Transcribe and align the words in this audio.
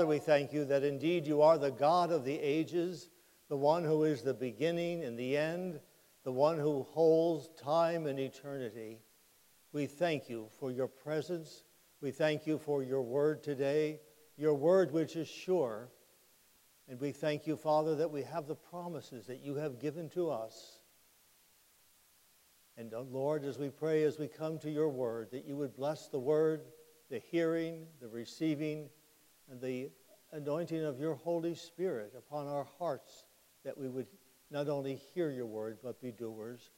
Father, 0.00 0.08
we 0.08 0.18
thank 0.18 0.54
you 0.54 0.64
that 0.64 0.82
indeed 0.82 1.26
you 1.26 1.42
are 1.42 1.58
the 1.58 1.70
God 1.70 2.10
of 2.10 2.24
the 2.24 2.40
ages, 2.40 3.10
the 3.50 3.56
one 3.58 3.84
who 3.84 4.04
is 4.04 4.22
the 4.22 4.32
beginning 4.32 5.04
and 5.04 5.18
the 5.18 5.36
end, 5.36 5.78
the 6.24 6.32
one 6.32 6.56
who 6.56 6.84
holds 6.84 7.50
time 7.62 8.06
and 8.06 8.18
eternity. 8.18 8.96
We 9.74 9.84
thank 9.84 10.30
you 10.30 10.48
for 10.58 10.70
your 10.70 10.88
presence. 10.88 11.64
We 12.00 12.12
thank 12.12 12.46
you 12.46 12.56
for 12.56 12.82
your 12.82 13.02
word 13.02 13.42
today, 13.42 14.00
your 14.38 14.54
word 14.54 14.90
which 14.90 15.16
is 15.16 15.28
sure. 15.28 15.90
And 16.88 16.98
we 16.98 17.12
thank 17.12 17.46
you, 17.46 17.54
Father, 17.54 17.94
that 17.96 18.10
we 18.10 18.22
have 18.22 18.46
the 18.46 18.54
promises 18.54 19.26
that 19.26 19.42
you 19.42 19.56
have 19.56 19.78
given 19.78 20.08
to 20.14 20.30
us. 20.30 20.80
And 22.78 22.94
uh, 22.94 23.02
Lord, 23.02 23.44
as 23.44 23.58
we 23.58 23.68
pray, 23.68 24.04
as 24.04 24.18
we 24.18 24.28
come 24.28 24.58
to 24.60 24.70
your 24.70 24.88
word, 24.88 25.28
that 25.32 25.44
you 25.44 25.56
would 25.56 25.76
bless 25.76 26.08
the 26.08 26.18
word, 26.18 26.62
the 27.10 27.18
hearing, 27.18 27.84
the 28.00 28.08
receiving, 28.08 28.88
and 29.50 29.60
the 29.60 29.90
anointing 30.32 30.84
of 30.84 31.00
your 31.00 31.14
Holy 31.14 31.54
Spirit 31.54 32.14
upon 32.16 32.46
our 32.46 32.66
hearts, 32.78 33.26
that 33.64 33.76
we 33.76 33.88
would 33.88 34.06
not 34.50 34.68
only 34.68 34.94
hear 34.94 35.30
your 35.30 35.46
word, 35.46 35.78
but 35.82 36.00
be 36.00 36.12
doers. 36.12 36.70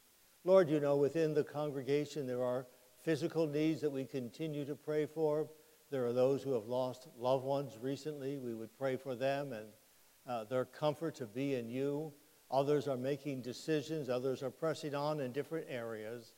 Lord, 0.45 0.69
you 0.69 0.81
know, 0.81 0.97
within 0.97 1.35
the 1.35 1.45
congregation 1.45 2.27
there 2.27 2.43
are 2.43 2.67
physical 3.03 3.47
needs 3.47 3.81
that 3.83 3.91
we 3.91 4.05
continue 4.05 4.65
to 4.65 4.75
pray 4.75 5.07
for. 5.07 5.49
There 5.91 6.07
are 6.07 6.13
those 6.13 6.43
who 6.43 6.53
have 6.55 6.67
lost 6.67 7.09
loved 7.19 7.45
ones 7.45 7.77
recently. 7.81 8.39
We 8.39 8.55
would 8.55 8.77
pray 8.79 8.97
for 8.97 9.15
them 9.15 9.53
and 9.53 9.67
uh, 10.27 10.45
their 10.45 10.65
comfort 10.65 11.15
to 11.17 11.27
be 11.27 11.55
in 11.55 11.69
you. 11.69 12.13
Others 12.51 12.89
are 12.89 12.97
making 12.97 13.43
decisions, 13.43 14.09
others 14.09 14.43
are 14.43 14.51
pressing 14.51 14.95
on 14.95 15.21
in 15.21 15.33
different 15.33 15.67
areas. 15.69 16.35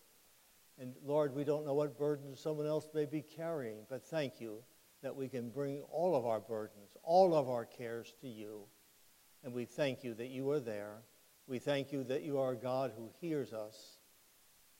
And 0.78 0.94
Lord, 1.04 1.34
we 1.34 1.44
don't 1.44 1.64
know 1.64 1.74
what 1.74 1.98
burdens 1.98 2.40
someone 2.40 2.66
else 2.66 2.88
may 2.94 3.04
be 3.04 3.22
carrying, 3.22 3.78
but 3.88 4.04
thank 4.04 4.40
you 4.40 4.62
that 5.04 5.14
we 5.14 5.28
can 5.28 5.50
bring 5.50 5.82
all 5.92 6.16
of 6.16 6.24
our 6.24 6.40
burdens, 6.40 6.96
all 7.02 7.34
of 7.34 7.46
our 7.46 7.66
cares 7.66 8.14
to 8.22 8.26
you. 8.26 8.62
And 9.44 9.52
we 9.52 9.66
thank 9.66 10.02
you 10.02 10.14
that 10.14 10.28
you 10.28 10.50
are 10.50 10.60
there. 10.60 11.02
We 11.46 11.58
thank 11.58 11.92
you 11.92 12.04
that 12.04 12.22
you 12.22 12.38
are 12.38 12.52
a 12.52 12.56
God 12.56 12.90
who 12.96 13.10
hears 13.20 13.52
us 13.52 13.98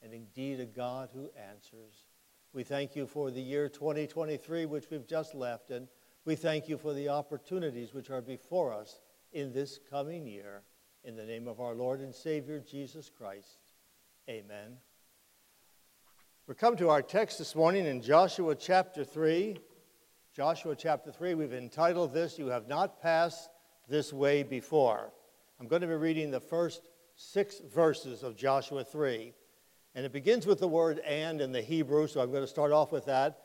and 0.03 0.15
indeed 0.15 0.61
a 0.61 0.65
God 0.65 1.11
who 1.15 1.31
answers. 1.51 2.07
We 2.55 2.65
thank 2.65 2.97
you 2.97 3.07
for 3.07 3.31
the 3.31 3.41
year 3.41 3.69
2023, 3.69 4.65
which 4.65 4.87
we've 4.91 5.07
just 5.07 5.35
left, 5.35 5.71
and 5.71 5.89
we 6.25 6.37
thank 6.37 6.71
you 6.71 6.79
for 6.79 6.95
the 6.95 7.11
opportunities 7.11 7.93
which 7.93 8.09
are 8.09 8.23
before 8.23 8.73
us 8.73 9.01
in 9.33 9.53
this 9.53 9.79
coming 9.91 10.27
year. 10.27 10.63
In 11.05 11.17
the 11.17 11.27
name 11.27 11.47
of 11.47 11.61
our 11.61 11.75
Lord 11.75 12.01
and 12.01 12.15
Savior, 12.15 12.61
Jesus 12.61 13.11
Christ. 13.11 13.59
Amen. 14.31 14.79
We're 16.47 16.55
come 16.55 16.77
to 16.79 16.89
our 16.89 17.03
text 17.03 17.37
this 17.37 17.55
morning 17.55 17.85
in 17.85 18.01
Joshua 18.01 18.55
chapter 18.55 19.05
3. 19.05 19.59
Joshua 20.35 20.75
chapter 20.75 21.13
3, 21.13 21.35
we've 21.35 21.53
entitled 21.53 22.13
this, 22.13 22.41
You 22.41 22.49
Have 22.49 22.67
Not 22.67 23.01
Passed 23.01 23.51
This 23.89 24.13
Way 24.13 24.43
Before. 24.43 25.13
I'm 25.61 25.69
going 25.69 25.83
to 25.83 25.87
be 25.87 25.95
reading 25.95 26.33
the 26.33 26.41
first 26.41 26.89
six 27.15 27.61
verses 27.73 28.25
of 28.25 28.35
Joshua 28.35 28.83
3. 28.83 29.33
And 29.95 30.05
it 30.05 30.13
begins 30.13 30.45
with 30.45 30.59
the 30.59 30.67
word 30.67 30.99
and 31.07 31.41
in 31.41 31.53
the 31.53 31.63
Hebrew, 31.63 32.09
so 32.09 32.21
I'm 32.21 32.33
going 32.33 32.43
to 32.43 32.49
start 32.49 32.73
off 32.73 32.91
with 32.91 33.05
that. 33.05 33.43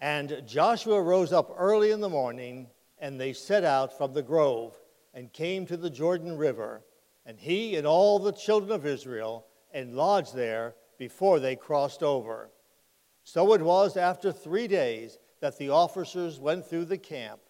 And 0.00 0.40
Joshua 0.46 1.02
rose 1.02 1.32
up 1.32 1.52
early 1.58 1.90
in 1.90 2.00
the 2.00 2.08
morning, 2.08 2.68
and 3.00 3.20
they 3.20 3.32
set 3.32 3.64
out 3.64 3.98
from 3.98 4.12
the 4.12 4.22
grove 4.22 4.76
and 5.14 5.32
came 5.32 5.66
to 5.66 5.76
the 5.76 5.90
Jordan 5.90 6.36
River. 6.36 6.84
And 7.26 7.40
he 7.40 7.74
and 7.74 7.88
all 7.88 8.20
the 8.20 8.30
children 8.30 8.70
of 8.70 8.86
Israel 8.86 9.46
and 9.74 9.96
lodged 9.96 10.36
there 10.36 10.76
before 10.96 11.40
they 11.40 11.56
crossed 11.56 12.04
over. 12.04 12.50
So 13.24 13.52
it 13.52 13.62
was 13.62 13.96
after 13.96 14.30
three 14.30 14.68
days 14.68 15.18
that 15.40 15.58
the 15.58 15.70
officers 15.70 16.38
went 16.38 16.66
through 16.66 16.86
the 16.86 16.98
camp, 16.98 17.40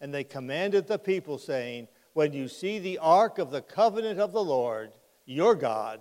and 0.00 0.12
they 0.12 0.24
commanded 0.24 0.86
the 0.86 0.98
people, 0.98 1.38
saying, 1.38 1.88
When 2.12 2.32
you 2.32 2.48
see 2.48 2.78
the 2.78 2.98
ark 2.98 3.38
of 3.38 3.50
the 3.50 3.62
covenant 3.62 4.20
of 4.20 4.32
the 4.32 4.44
Lord, 4.44 4.92
your 5.24 5.54
God, 5.54 6.00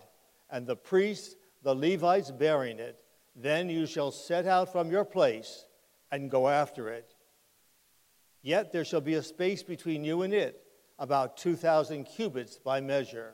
and 0.50 0.66
the 0.68 0.76
priests 0.76 1.36
the 1.64 1.76
Levites 1.76 2.32
bearing 2.32 2.80
it, 2.80 3.00
then 3.36 3.70
you 3.70 3.86
shall 3.86 4.12
set 4.12 4.46
out 4.46 4.72
from 4.72 4.92
your 4.92 5.06
place 5.06 5.66
and 6.12 6.32
go 6.32 6.48
after 6.48 6.90
it. 6.90 7.14
Yet 8.42 8.72
there 8.72 8.86
shall 8.86 9.02
be 9.02 9.14
a 9.14 9.24
space 9.24 9.64
between 9.64 10.04
you 10.04 10.24
and 10.24 10.34
it, 10.34 10.64
about 10.98 11.38
2,000 11.38 12.06
cubits 12.06 12.58
by 12.58 12.82
measure. 12.82 13.34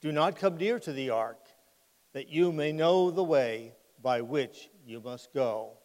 Do 0.00 0.12
not 0.12 0.36
come 0.36 0.56
near 0.56 0.78
to 0.80 0.92
the 0.92 1.10
ark, 1.10 1.46
that 2.12 2.28
you 2.28 2.52
may 2.52 2.72
know 2.72 3.10
the 3.10 3.24
way 3.24 3.74
by 4.00 4.20
which 4.20 4.68
you 4.84 5.00
must 5.00 5.32
go. 5.32 5.78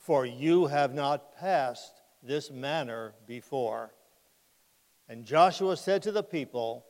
For 0.00 0.26
you 0.26 0.66
have 0.66 0.92
not 0.92 1.36
passed 1.36 2.02
this 2.22 2.50
manner 2.50 3.14
before. 3.26 3.94
And 5.08 5.24
Joshua 5.24 5.76
said 5.76 6.02
to 6.02 6.12
the 6.12 6.22
people, 6.22 6.84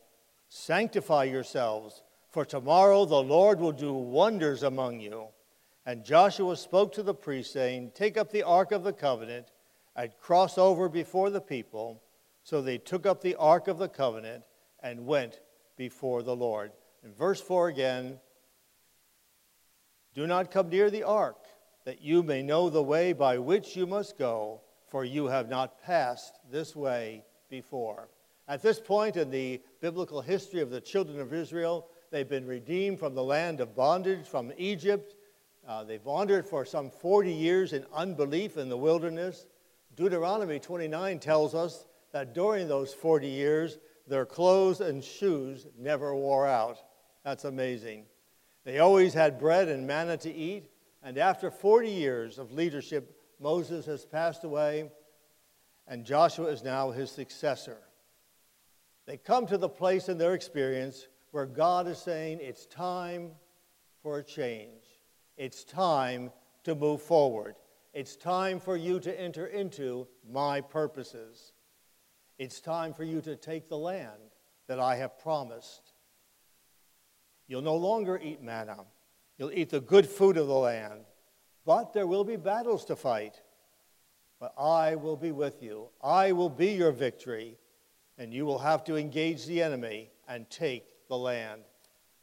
Sanctify 0.49 1.25
yourselves 1.25 2.03
for 2.31 2.45
tomorrow 2.45 3.03
the 3.03 3.21
Lord 3.21 3.59
will 3.59 3.73
do 3.73 3.93
wonders 3.93 4.63
among 4.63 5.01
you. 5.01 5.27
And 5.85 6.05
Joshua 6.05 6.55
spoke 6.55 6.93
to 6.93 7.03
the 7.03 7.13
priests, 7.13 7.51
saying, 7.51 7.91
Take 7.93 8.17
up 8.17 8.31
the 8.31 8.43
ark 8.43 8.71
of 8.71 8.83
the 8.83 8.93
covenant 8.93 9.51
and 9.95 10.11
cross 10.17 10.57
over 10.57 10.87
before 10.87 11.29
the 11.29 11.41
people. 11.41 12.01
So 12.43 12.61
they 12.61 12.77
took 12.77 13.05
up 13.05 13.21
the 13.21 13.35
ark 13.35 13.67
of 13.67 13.79
the 13.79 13.89
covenant 13.89 14.43
and 14.81 15.05
went 15.05 15.41
before 15.75 16.23
the 16.23 16.35
Lord. 16.35 16.71
In 17.03 17.13
verse 17.13 17.41
4 17.41 17.67
again, 17.67 18.19
Do 20.13 20.25
not 20.25 20.51
come 20.51 20.69
near 20.69 20.89
the 20.89 21.03
ark, 21.03 21.40
that 21.91 22.01
you 22.01 22.23
may 22.23 22.41
know 22.41 22.69
the 22.69 22.81
way 22.81 23.11
by 23.11 23.37
which 23.37 23.75
you 23.75 23.85
must 23.85 24.17
go, 24.17 24.61
for 24.87 25.03
you 25.03 25.25
have 25.27 25.49
not 25.49 25.83
passed 25.83 26.39
this 26.49 26.75
way 26.75 27.23
before. 27.49 28.09
At 28.47 28.61
this 28.61 28.79
point 28.79 29.17
in 29.17 29.29
the 29.29 29.61
biblical 29.81 30.21
history 30.21 30.61
of 30.61 30.69
the 30.69 30.81
children 30.81 31.19
of 31.19 31.33
Israel, 31.33 31.87
They've 32.11 32.27
been 32.27 32.45
redeemed 32.45 32.99
from 32.99 33.15
the 33.15 33.23
land 33.23 33.61
of 33.61 33.73
bondage, 33.73 34.27
from 34.27 34.51
Egypt. 34.57 35.15
Uh, 35.65 35.85
they've 35.85 36.03
wandered 36.03 36.45
for 36.45 36.65
some 36.65 36.89
40 36.89 37.31
years 37.31 37.71
in 37.71 37.85
unbelief 37.93 38.57
in 38.57 38.67
the 38.67 38.77
wilderness. 38.77 39.47
Deuteronomy 39.95 40.59
29 40.59 41.19
tells 41.19 41.55
us 41.55 41.85
that 42.11 42.33
during 42.33 42.67
those 42.67 42.93
40 42.93 43.27
years, 43.27 43.79
their 44.07 44.25
clothes 44.25 44.81
and 44.81 45.01
shoes 45.01 45.67
never 45.77 46.13
wore 46.13 46.45
out. 46.45 46.79
That's 47.23 47.45
amazing. 47.45 48.05
They 48.65 48.79
always 48.79 49.13
had 49.13 49.39
bread 49.39 49.69
and 49.69 49.87
manna 49.87 50.17
to 50.17 50.33
eat. 50.33 50.69
And 51.03 51.17
after 51.17 51.49
40 51.49 51.89
years 51.89 52.37
of 52.37 52.51
leadership, 52.51 53.17
Moses 53.39 53.85
has 53.87 54.05
passed 54.05 54.43
away, 54.43 54.91
and 55.87 56.05
Joshua 56.05 56.47
is 56.47 56.63
now 56.63 56.91
his 56.91 57.09
successor. 57.11 57.77
They 59.07 59.17
come 59.17 59.47
to 59.47 59.57
the 59.57 59.69
place 59.69 60.09
in 60.09 60.17
their 60.17 60.33
experience 60.33 61.07
where 61.31 61.45
God 61.47 61.87
is 61.87 61.97
saying 61.97 62.39
it's 62.41 62.65
time 62.67 63.31
for 64.03 64.19
a 64.19 64.23
change. 64.23 64.83
It's 65.37 65.63
time 65.63 66.31
to 66.63 66.75
move 66.75 67.01
forward. 67.01 67.55
It's 67.93 68.15
time 68.15 68.59
for 68.59 68.77
you 68.77 68.99
to 68.99 69.19
enter 69.19 69.47
into 69.47 70.07
my 70.29 70.61
purposes. 70.61 71.53
It's 72.37 72.61
time 72.61 72.93
for 72.93 73.03
you 73.03 73.21
to 73.21 73.35
take 73.35 73.67
the 73.67 73.77
land 73.77 74.31
that 74.67 74.79
I 74.79 74.95
have 74.95 75.19
promised. 75.19 75.93
You'll 77.47 77.61
no 77.61 77.75
longer 77.75 78.19
eat 78.21 78.41
manna. 78.41 78.85
You'll 79.41 79.53
eat 79.53 79.71
the 79.71 79.81
good 79.81 80.05
food 80.05 80.37
of 80.37 80.45
the 80.45 80.53
land. 80.53 80.99
But 81.65 81.93
there 81.93 82.05
will 82.05 82.23
be 82.23 82.35
battles 82.35 82.85
to 82.85 82.95
fight. 82.95 83.41
But 84.39 84.53
I 84.55 84.93
will 84.93 85.17
be 85.17 85.31
with 85.31 85.63
you. 85.63 85.87
I 85.99 86.31
will 86.31 86.47
be 86.47 86.73
your 86.73 86.91
victory. 86.91 87.57
And 88.19 88.31
you 88.31 88.45
will 88.45 88.59
have 88.59 88.83
to 88.83 88.97
engage 88.97 89.47
the 89.47 89.63
enemy 89.63 90.11
and 90.27 90.47
take 90.51 91.07
the 91.07 91.17
land. 91.17 91.61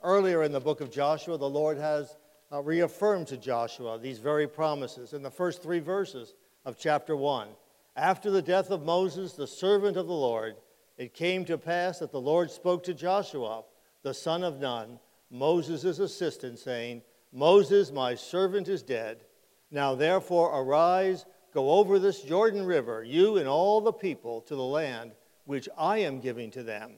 Earlier 0.00 0.44
in 0.44 0.52
the 0.52 0.60
book 0.60 0.80
of 0.80 0.92
Joshua, 0.92 1.36
the 1.36 1.48
Lord 1.48 1.76
has 1.76 2.16
uh, 2.52 2.62
reaffirmed 2.62 3.26
to 3.26 3.36
Joshua 3.36 3.98
these 3.98 4.20
very 4.20 4.46
promises 4.46 5.12
in 5.12 5.24
the 5.24 5.28
first 5.28 5.60
three 5.60 5.80
verses 5.80 6.34
of 6.64 6.78
chapter 6.78 7.16
1. 7.16 7.48
After 7.96 8.30
the 8.30 8.42
death 8.42 8.70
of 8.70 8.84
Moses, 8.84 9.32
the 9.32 9.48
servant 9.48 9.96
of 9.96 10.06
the 10.06 10.12
Lord, 10.12 10.54
it 10.96 11.14
came 11.14 11.44
to 11.46 11.58
pass 11.58 11.98
that 11.98 12.12
the 12.12 12.20
Lord 12.20 12.48
spoke 12.48 12.84
to 12.84 12.94
Joshua, 12.94 13.64
the 14.04 14.14
son 14.14 14.44
of 14.44 14.60
Nun, 14.60 15.00
Moses' 15.30 15.98
assistant, 15.98 16.58
saying, 16.58 17.02
Moses, 17.32 17.92
my 17.92 18.14
servant, 18.14 18.68
is 18.68 18.82
dead. 18.82 19.24
Now 19.70 19.94
therefore 19.94 20.58
arise, 20.58 21.26
go 21.52 21.72
over 21.72 21.98
this 21.98 22.22
Jordan 22.22 22.64
River, 22.64 23.04
you 23.04 23.36
and 23.36 23.48
all 23.48 23.80
the 23.80 23.92
people, 23.92 24.40
to 24.42 24.54
the 24.54 24.62
land 24.62 25.12
which 25.44 25.68
I 25.76 25.98
am 25.98 26.20
giving 26.20 26.50
to 26.52 26.62
them 26.62 26.92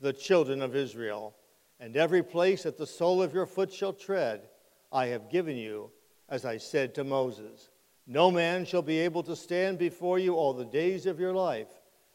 the 0.00 0.12
children 0.12 0.62
of 0.62 0.76
Israel. 0.76 1.34
And 1.80 1.96
every 1.96 2.22
place 2.22 2.62
that 2.62 2.78
the 2.78 2.86
sole 2.86 3.22
of 3.22 3.34
your 3.34 3.46
foot 3.46 3.72
shall 3.72 3.92
tread, 3.92 4.48
I 4.92 5.06
have 5.06 5.30
given 5.30 5.56
you, 5.56 5.90
as 6.28 6.44
I 6.44 6.56
said 6.56 6.94
to 6.94 7.04
Moses. 7.04 7.70
No 8.06 8.30
man 8.30 8.64
shall 8.64 8.82
be 8.82 8.98
able 9.00 9.22
to 9.24 9.34
stand 9.34 9.78
before 9.78 10.18
you 10.18 10.34
all 10.34 10.52
the 10.52 10.64
days 10.64 11.06
of 11.06 11.18
your 11.18 11.32
life. 11.32 11.68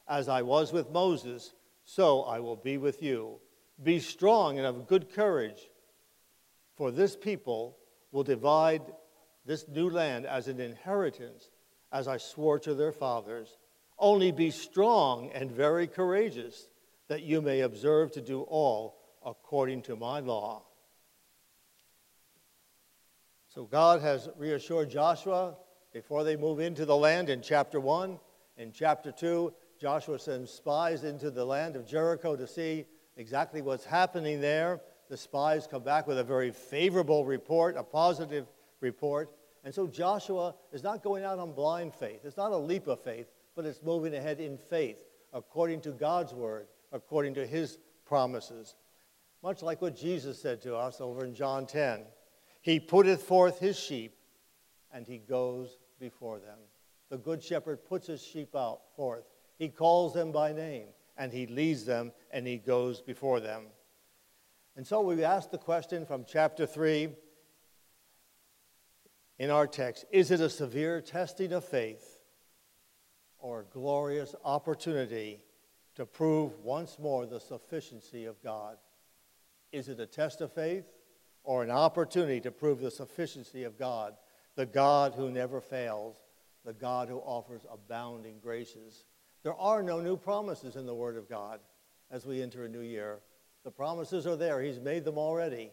As 0.07 0.29
I 0.29 0.41
was 0.41 0.71
with 0.71 0.89
Moses, 0.91 1.53
so 1.83 2.21
I 2.23 2.39
will 2.39 2.55
be 2.55 2.77
with 2.77 3.03
you. 3.03 3.39
Be 3.83 3.99
strong 3.99 4.57
and 4.57 4.67
of 4.67 4.87
good 4.87 5.11
courage, 5.11 5.69
for 6.79 6.91
this 6.91 7.17
people 7.17 7.77
will 8.13 8.23
divide 8.23 8.81
this 9.45 9.67
new 9.67 9.89
land 9.89 10.25
as 10.25 10.47
an 10.47 10.61
inheritance, 10.61 11.49
as 11.91 12.07
I 12.07 12.15
swore 12.15 12.57
to 12.59 12.73
their 12.73 12.93
fathers. 12.93 13.57
Only 13.97 14.31
be 14.31 14.49
strong 14.49 15.29
and 15.33 15.51
very 15.51 15.87
courageous, 15.87 16.69
that 17.09 17.21
you 17.21 17.41
may 17.41 17.59
observe 17.61 18.13
to 18.13 18.21
do 18.21 18.43
all 18.43 18.97
according 19.25 19.81
to 19.83 19.97
my 19.97 20.21
law. 20.21 20.63
So 23.53 23.65
God 23.65 24.01
has 24.01 24.29
reassured 24.37 24.89
Joshua 24.89 25.57
before 25.91 26.23
they 26.23 26.37
move 26.37 26.61
into 26.61 26.85
the 26.85 26.95
land 26.95 27.29
in 27.29 27.41
chapter 27.41 27.81
1. 27.81 28.17
In 28.55 28.71
chapter 28.71 29.11
2, 29.11 29.53
Joshua 29.81 30.17
sends 30.17 30.49
spies 30.49 31.03
into 31.03 31.29
the 31.29 31.43
land 31.43 31.75
of 31.75 31.85
Jericho 31.85 32.37
to 32.37 32.47
see 32.47 32.85
exactly 33.17 33.61
what's 33.61 33.83
happening 33.83 34.39
there. 34.39 34.79
The 35.09 35.17
spies 35.17 35.67
come 35.67 35.83
back 35.83 36.05
with 36.05 36.19
a 36.19 36.23
very 36.23 36.51
favorable 36.51 37.25
report, 37.25 37.75
a 37.77 37.83
positive 37.83 38.47
report. 38.79 39.31
And 39.63 39.73
so 39.73 39.87
Joshua 39.87 40.55
is 40.71 40.83
not 40.83 41.03
going 41.03 41.23
out 41.23 41.39
on 41.39 41.51
blind 41.51 41.93
faith. 41.93 42.21
It's 42.23 42.37
not 42.37 42.51
a 42.51 42.57
leap 42.57 42.87
of 42.87 42.99
faith, 43.01 43.27
but 43.55 43.65
it's 43.65 43.81
moving 43.81 44.13
ahead 44.13 44.39
in 44.39 44.57
faith, 44.57 45.03
according 45.33 45.81
to 45.81 45.91
God's 45.91 46.33
word, 46.33 46.67
according 46.91 47.33
to 47.35 47.45
his 47.45 47.79
promises. 48.05 48.75
Much 49.41 49.63
like 49.63 49.81
what 49.81 49.95
Jesus 49.95 50.39
said 50.39 50.61
to 50.61 50.75
us 50.75 51.01
over 51.01 51.25
in 51.25 51.33
John 51.33 51.65
10 51.65 52.01
He 52.61 52.79
putteth 52.79 53.23
forth 53.23 53.59
his 53.59 53.79
sheep, 53.79 54.15
and 54.93 55.07
he 55.07 55.17
goes 55.17 55.77
before 55.99 56.39
them. 56.39 56.59
The 57.09 57.17
good 57.17 57.43
shepherd 57.43 57.83
puts 57.83 58.07
his 58.07 58.21
sheep 58.21 58.55
out 58.55 58.81
forth. 58.95 59.25
He 59.57 59.69
calls 59.69 60.13
them 60.13 60.31
by 60.31 60.53
name, 60.53 60.87
and 61.17 61.33
he 61.33 61.47
leads 61.47 61.83
them, 61.83 62.11
and 62.31 62.45
he 62.45 62.57
goes 62.57 63.01
before 63.01 63.39
them. 63.39 63.65
And 64.79 64.87
so 64.87 65.01
we 65.01 65.25
ask 65.25 65.51
the 65.51 65.57
question 65.57 66.05
from 66.05 66.23
chapter 66.25 66.65
3 66.65 67.09
in 69.37 69.49
our 69.49 69.67
text 69.67 70.05
Is 70.09 70.31
it 70.31 70.39
a 70.39 70.49
severe 70.49 71.01
testing 71.01 71.51
of 71.51 71.65
faith 71.65 72.21
or 73.39 73.59
a 73.59 73.65
glorious 73.65 74.35
opportunity 74.45 75.41
to 75.95 76.05
prove 76.05 76.57
once 76.59 76.97
more 76.97 77.25
the 77.25 77.41
sufficiency 77.41 78.23
of 78.23 78.41
God? 78.41 78.77
Is 79.73 79.89
it 79.89 79.99
a 79.99 80.05
test 80.05 80.39
of 80.39 80.53
faith 80.53 80.85
or 81.43 81.61
an 81.61 81.71
opportunity 81.71 82.39
to 82.39 82.49
prove 82.49 82.79
the 82.79 82.89
sufficiency 82.89 83.65
of 83.65 83.77
God, 83.77 84.15
the 84.55 84.65
God 84.65 85.13
who 85.13 85.29
never 85.29 85.59
fails, 85.59 86.23
the 86.63 86.71
God 86.71 87.09
who 87.09 87.17
offers 87.17 87.65
abounding 87.69 88.39
graces? 88.41 89.03
There 89.43 89.55
are 89.55 89.83
no 89.83 89.99
new 89.99 90.15
promises 90.15 90.77
in 90.77 90.85
the 90.85 90.95
Word 90.95 91.17
of 91.17 91.27
God 91.27 91.59
as 92.09 92.25
we 92.25 92.41
enter 92.41 92.63
a 92.63 92.69
new 92.69 92.79
year. 92.79 93.19
The 93.63 93.71
promises 93.71 94.25
are 94.25 94.35
there, 94.35 94.61
He's 94.61 94.79
made 94.79 95.03
them 95.03 95.17
already. 95.17 95.71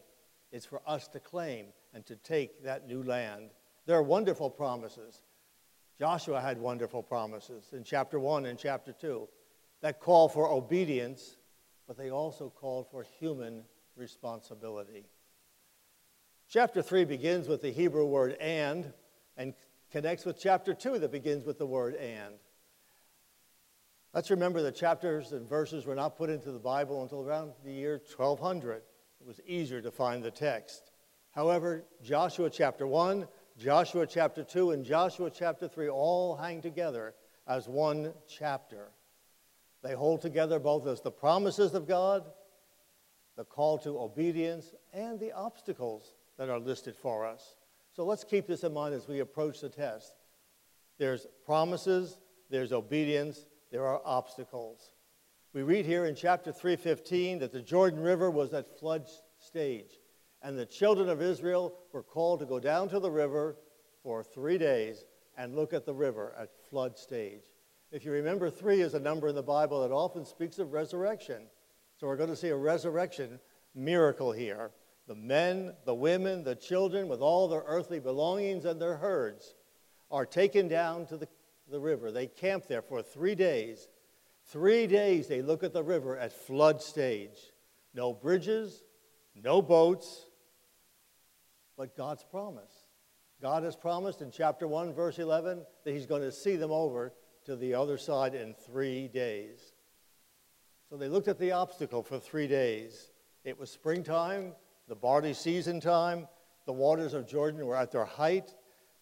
It's 0.53 0.67
for 0.67 0.81
us 0.87 1.09
to 1.09 1.21
claim 1.21 1.67
and 1.93 2.05
to 2.07 2.17
take 2.17 2.63
that 2.65 2.87
new 2.87 3.03
land. 3.03 3.51
There 3.87 3.97
are 3.97 4.03
wonderful 4.03 4.51
promises. 4.51 5.23
Joshua 5.99 6.41
had 6.41 6.59
wonderful 6.59 7.03
promises 7.03 7.71
in 7.73 7.85
chapter 7.85 8.21
1 8.21 8.47
and 8.47 8.59
chapter 8.59 8.93
2 8.93 9.29
that 9.81 10.01
call 10.01 10.29
for 10.29 10.51
obedience, 10.51 11.37
but 11.87 11.97
they 11.97 12.11
also 12.11 12.51
called 12.51 12.91
for 12.91 13.05
human 13.19 13.65
responsibility. 13.97 15.07
Chapter 16.49 16.83
3 16.83 17.05
begins 17.05 17.49
with 17.49 17.63
the 17.63 17.71
Hebrew 17.71 18.05
word 18.05 18.37
and 18.41 18.93
and 19.37 19.55
connects 19.91 20.25
with 20.25 20.39
chapter 20.39 20.75
2 20.75 20.99
that 20.99 21.13
begins 21.13 21.45
with 21.45 21.59
the 21.59 21.67
word 21.67 21.95
and. 21.95 22.35
Let's 24.17 24.31
remember 24.31 24.63
that 24.63 24.75
chapters 24.75 25.33
and 25.33 25.47
verses 25.47 25.85
were 25.85 25.95
not 25.95 26.17
put 26.17 26.31
into 26.31 26.51
the 26.51 26.59
Bible 26.59 27.03
until 27.03 27.21
around 27.21 27.53
the 27.63 27.71
year 27.71 28.01
1200. 28.17 28.77
It 28.77 29.27
was 29.27 29.43
easier 29.47 29.83
to 29.83 29.91
find 29.91 30.25
the 30.25 30.31
text. 30.31 30.91
However, 31.33 31.85
Joshua 32.03 32.49
chapter 32.49 32.87
1, 32.87 33.29
Joshua 33.59 34.07
chapter 34.07 34.43
2, 34.43 34.71
and 34.71 34.87
Joshua 34.87 35.29
chapter 35.31 35.69
3 35.69 35.91
all 35.91 36.35
hang 36.35 36.63
together 36.63 37.15
as 37.47 37.69
one 37.69 38.15
chapter. 38.27 38.89
They 39.83 39.93
hold 39.93 40.23
together 40.23 40.59
both 40.59 40.87
as 40.87 41.03
the 41.03 41.11
promises 41.11 41.75
of 41.75 41.87
God, 41.87 42.25
the 43.37 43.45
call 43.45 43.77
to 43.81 43.99
obedience, 44.01 44.73
and 44.95 45.21
the 45.21 45.33
obstacles 45.33 46.15
that 46.39 46.49
are 46.49 46.59
listed 46.59 46.97
for 46.97 47.27
us. 47.27 47.57
So 47.93 48.07
let's 48.07 48.25
keep 48.25 48.47
this 48.47 48.65
in 48.65 48.73
mind 48.73 48.95
as 48.95 49.09
we 49.09 49.21
approach 49.21 49.61
the 49.61 49.69
test. 49.69 50.15
There's 50.97 51.27
promises, 51.45 52.17
there's 52.49 52.73
obedience, 52.73 53.45
there 53.71 53.87
are 53.87 54.01
obstacles. 54.05 54.93
We 55.53 55.63
read 55.63 55.87
here 55.87 56.05
in 56.05 56.15
chapter 56.15 56.53
3:15 56.53 57.39
that 57.39 57.53
the 57.53 57.63
Jordan 57.63 58.01
River 58.01 58.31
was 58.31 58.53
at 58.53 58.79
flood 58.79 59.09
stage, 59.39 60.01
and 60.43 60.59
the 60.59 60.67
children 60.67 61.09
of 61.09 61.23
Israel 61.23 61.79
were 61.93 62.03
called 62.03 62.41
to 62.41 62.47
go 62.47 62.61
down 62.61 62.89
to 62.91 63.01
the 63.01 63.11
river 63.11 63.57
for 64.03 64.23
three 64.23 64.59
days 64.59 65.05
and 65.37 65.55
look 65.55 65.73
at 65.73 65.85
the 65.85 65.95
river 65.95 66.35
at 66.39 66.51
flood 66.69 66.99
stage. 66.99 67.53
If 67.91 68.05
you 68.05 68.13
remember, 68.13 68.51
three 68.51 68.81
is 68.81 68.95
a 68.95 69.01
number 69.01 69.29
in 69.29 69.35
the 69.35 69.43
Bible 69.43 69.81
that 69.83 69.93
often 69.93 70.25
speaks 70.25 70.59
of 70.59 70.73
resurrection. 70.73 71.49
So 71.97 72.07
we're 72.07 72.17
going 72.17 72.31
to 72.31 72.37
see 72.37 72.49
a 72.49 72.57
resurrection 72.57 73.41
miracle 73.75 74.33
here. 74.33 74.73
The 75.07 75.15
men, 75.15 75.75
the 75.85 75.95
women, 75.95 76.43
the 76.43 76.57
children, 76.57 77.09
with 77.09 77.21
all 77.21 77.49
their 77.49 77.63
earthly 77.67 78.01
belongings 78.01 78.65
and 78.65 78.81
their 78.81 78.97
herds, 78.97 79.55
are 80.11 80.27
taken 80.27 80.69
down 80.69 81.07
to 81.07 81.17
the 81.17 81.29
the 81.71 81.81
river. 81.81 82.11
They 82.11 82.27
camp 82.27 82.67
there 82.67 82.83
for 82.83 83.03
three 83.03 83.35
days. 83.35 83.89
Three 84.47 84.87
days 84.87 85.27
they 85.27 85.43
look 85.43 85.65
at 85.65 85.73
the 85.73 85.83
river 85.83 86.17
at 86.17 86.33
flood 86.33 86.81
stage. 86.81 87.39
No 87.95 88.13
bridges, 88.13 88.85
no 89.35 89.61
boats, 89.61 90.27
but 91.77 91.97
God's 91.97 92.25
promise. 92.25 92.73
God 93.43 93.65
has 93.65 93.77
promised 93.77 94.23
in 94.23 94.31
chapter 94.31 94.67
1, 94.67 94.95
verse 94.95 95.19
11, 95.19 95.65
that 95.85 95.93
He's 95.93 96.07
going 96.07 96.23
to 96.23 96.33
see 96.33 96.57
them 96.57 96.71
over 96.71 97.13
to 97.45 97.57
the 97.57 97.75
other 97.75 97.99
side 97.99 98.35
in 98.35 98.55
three 98.55 99.09
days. 99.09 99.73
So 100.89 100.97
they 100.97 101.09
looked 101.09 101.29
at 101.29 101.39
the 101.39 101.53
obstacle 101.53 102.03
for 102.03 102.19
three 102.19 102.47
days. 102.47 103.11
It 103.45 103.59
was 103.59 103.71
springtime, 103.71 104.53
the 104.89 104.95
barley 104.95 105.35
season 105.35 105.81
time. 105.81 106.29
The 106.65 106.73
waters 106.73 107.15
of 107.15 107.29
Jordan 107.29 107.65
were 107.67 107.77
at 107.77 107.93
their 107.93 108.05
height 108.05 108.55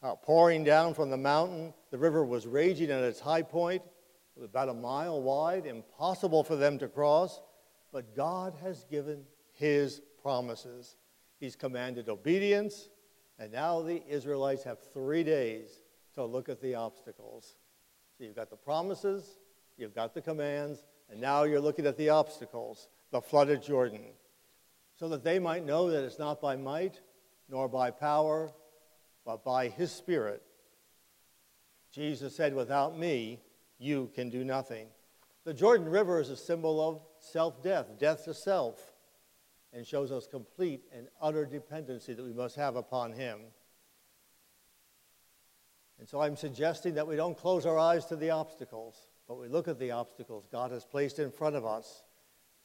uh, 0.05 0.15
pouring 0.15 0.63
down 0.63 0.93
from 0.93 1.09
the 1.09 1.17
mountain. 1.17 1.73
The 1.91 1.99
river 1.99 2.25
was 2.25 2.47
raging 2.47 2.91
at 2.91 3.03
its 3.03 3.19
high 3.19 3.43
point. 3.43 3.83
About 4.43 4.69
a 4.69 4.75
mile 4.75 5.23
wide, 5.23 5.65
impossible 5.65 6.45
for 6.45 6.57
them 6.57 6.79
to 6.79 6.89
cross. 6.89 7.41
But 7.93 8.15
God 8.15 8.55
has 8.63 8.85
given 8.85 9.25
his 9.53 10.03
promises. 10.21 10.97
He's 11.41 11.57
commanded 11.57 12.09
obedience, 12.09 12.89
and 13.39 13.53
now 13.53 13.81
the 13.81 14.03
Israelites 14.09 14.65
have 14.65 14.79
three 14.93 15.23
days 15.23 15.81
to 16.15 16.25
look 16.25 16.49
at 16.49 16.61
the 16.61 16.75
obstacles. 16.75 17.57
So 18.17 18.25
you've 18.25 18.37
got 18.37 18.51
the 18.51 18.57
promises, 18.57 19.39
you've 19.77 19.95
got 19.95 20.15
the 20.15 20.21
commands, 20.21 20.85
and 21.11 21.21
now 21.21 21.45
you're 21.45 21.61
looking 21.61 21.87
at 21.87 21.97
the 21.97 22.09
obstacles, 22.09 22.89
the 23.11 23.21
flooded 23.21 23.63
Jordan, 23.63 24.07
so 24.97 25.09
that 25.09 25.25
they 25.25 25.39
might 25.39 25.65
know 25.65 25.91
that 25.91 26.05
it's 26.05 26.19
not 26.19 26.41
by 26.41 26.57
might 26.57 27.01
nor 27.49 27.69
by 27.69 27.91
power, 27.91 28.51
but 29.25 29.45
by 29.45 29.69
his 29.69 29.91
Spirit. 29.91 30.43
Jesus 31.91 32.35
said, 32.35 32.55
Without 32.55 32.99
me, 32.99 33.41
you 33.79 34.11
can 34.15 34.31
do 34.31 34.45
nothing. 34.45 34.89
The 35.45 35.55
Jordan 35.55 35.89
River 35.89 36.21
is 36.21 36.31
a 36.31 36.37
symbol 36.37 36.87
of 36.87 37.01
self 37.21 37.63
death, 37.63 37.87
death 37.99 38.25
to 38.25 38.35
self, 38.35 38.93
and 39.73 39.87
shows 39.87 40.11
us 40.11 40.27
complete 40.27 40.85
and 40.97 41.09
utter 41.21 41.45
dependency 41.45 42.15
that 42.15 42.25
we 42.25 42.33
must 42.33 42.57
have 42.57 42.77
upon 42.77 43.13
him. 43.13 43.41
And 45.99 46.09
so 46.09 46.21
I'm 46.21 46.37
suggesting 46.37 46.95
that 46.95 47.07
we 47.07 47.17
don't 47.17 47.37
close 47.37 47.67
our 47.67 47.79
eyes 47.79 48.07
to 48.07 48.17
the 48.17 48.31
obstacles, 48.31 49.09
but 49.29 49.39
we 49.39 49.49
look 49.49 49.69
at 49.69 49.79
the 49.79 49.93
obstacles 49.93 50.49
God 50.51 50.71
has 50.73 50.85
placed 50.85 51.19
in 51.19 51.31
front 51.31 51.57
of 51.57 51.65
us. 51.65 52.03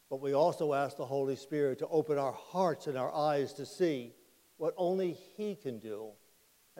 But 0.09 0.21
we 0.21 0.33
also 0.33 0.73
ask 0.73 0.97
the 0.97 1.05
Holy 1.05 1.35
Spirit 1.35 1.77
to 1.79 1.87
open 1.87 2.17
our 2.17 2.31
hearts 2.31 2.87
and 2.87 2.97
our 2.97 3.13
eyes 3.13 3.53
to 3.53 3.65
see 3.65 4.13
what 4.57 4.73
only 4.75 5.11
He 5.11 5.55
can 5.55 5.77
do 5.77 6.13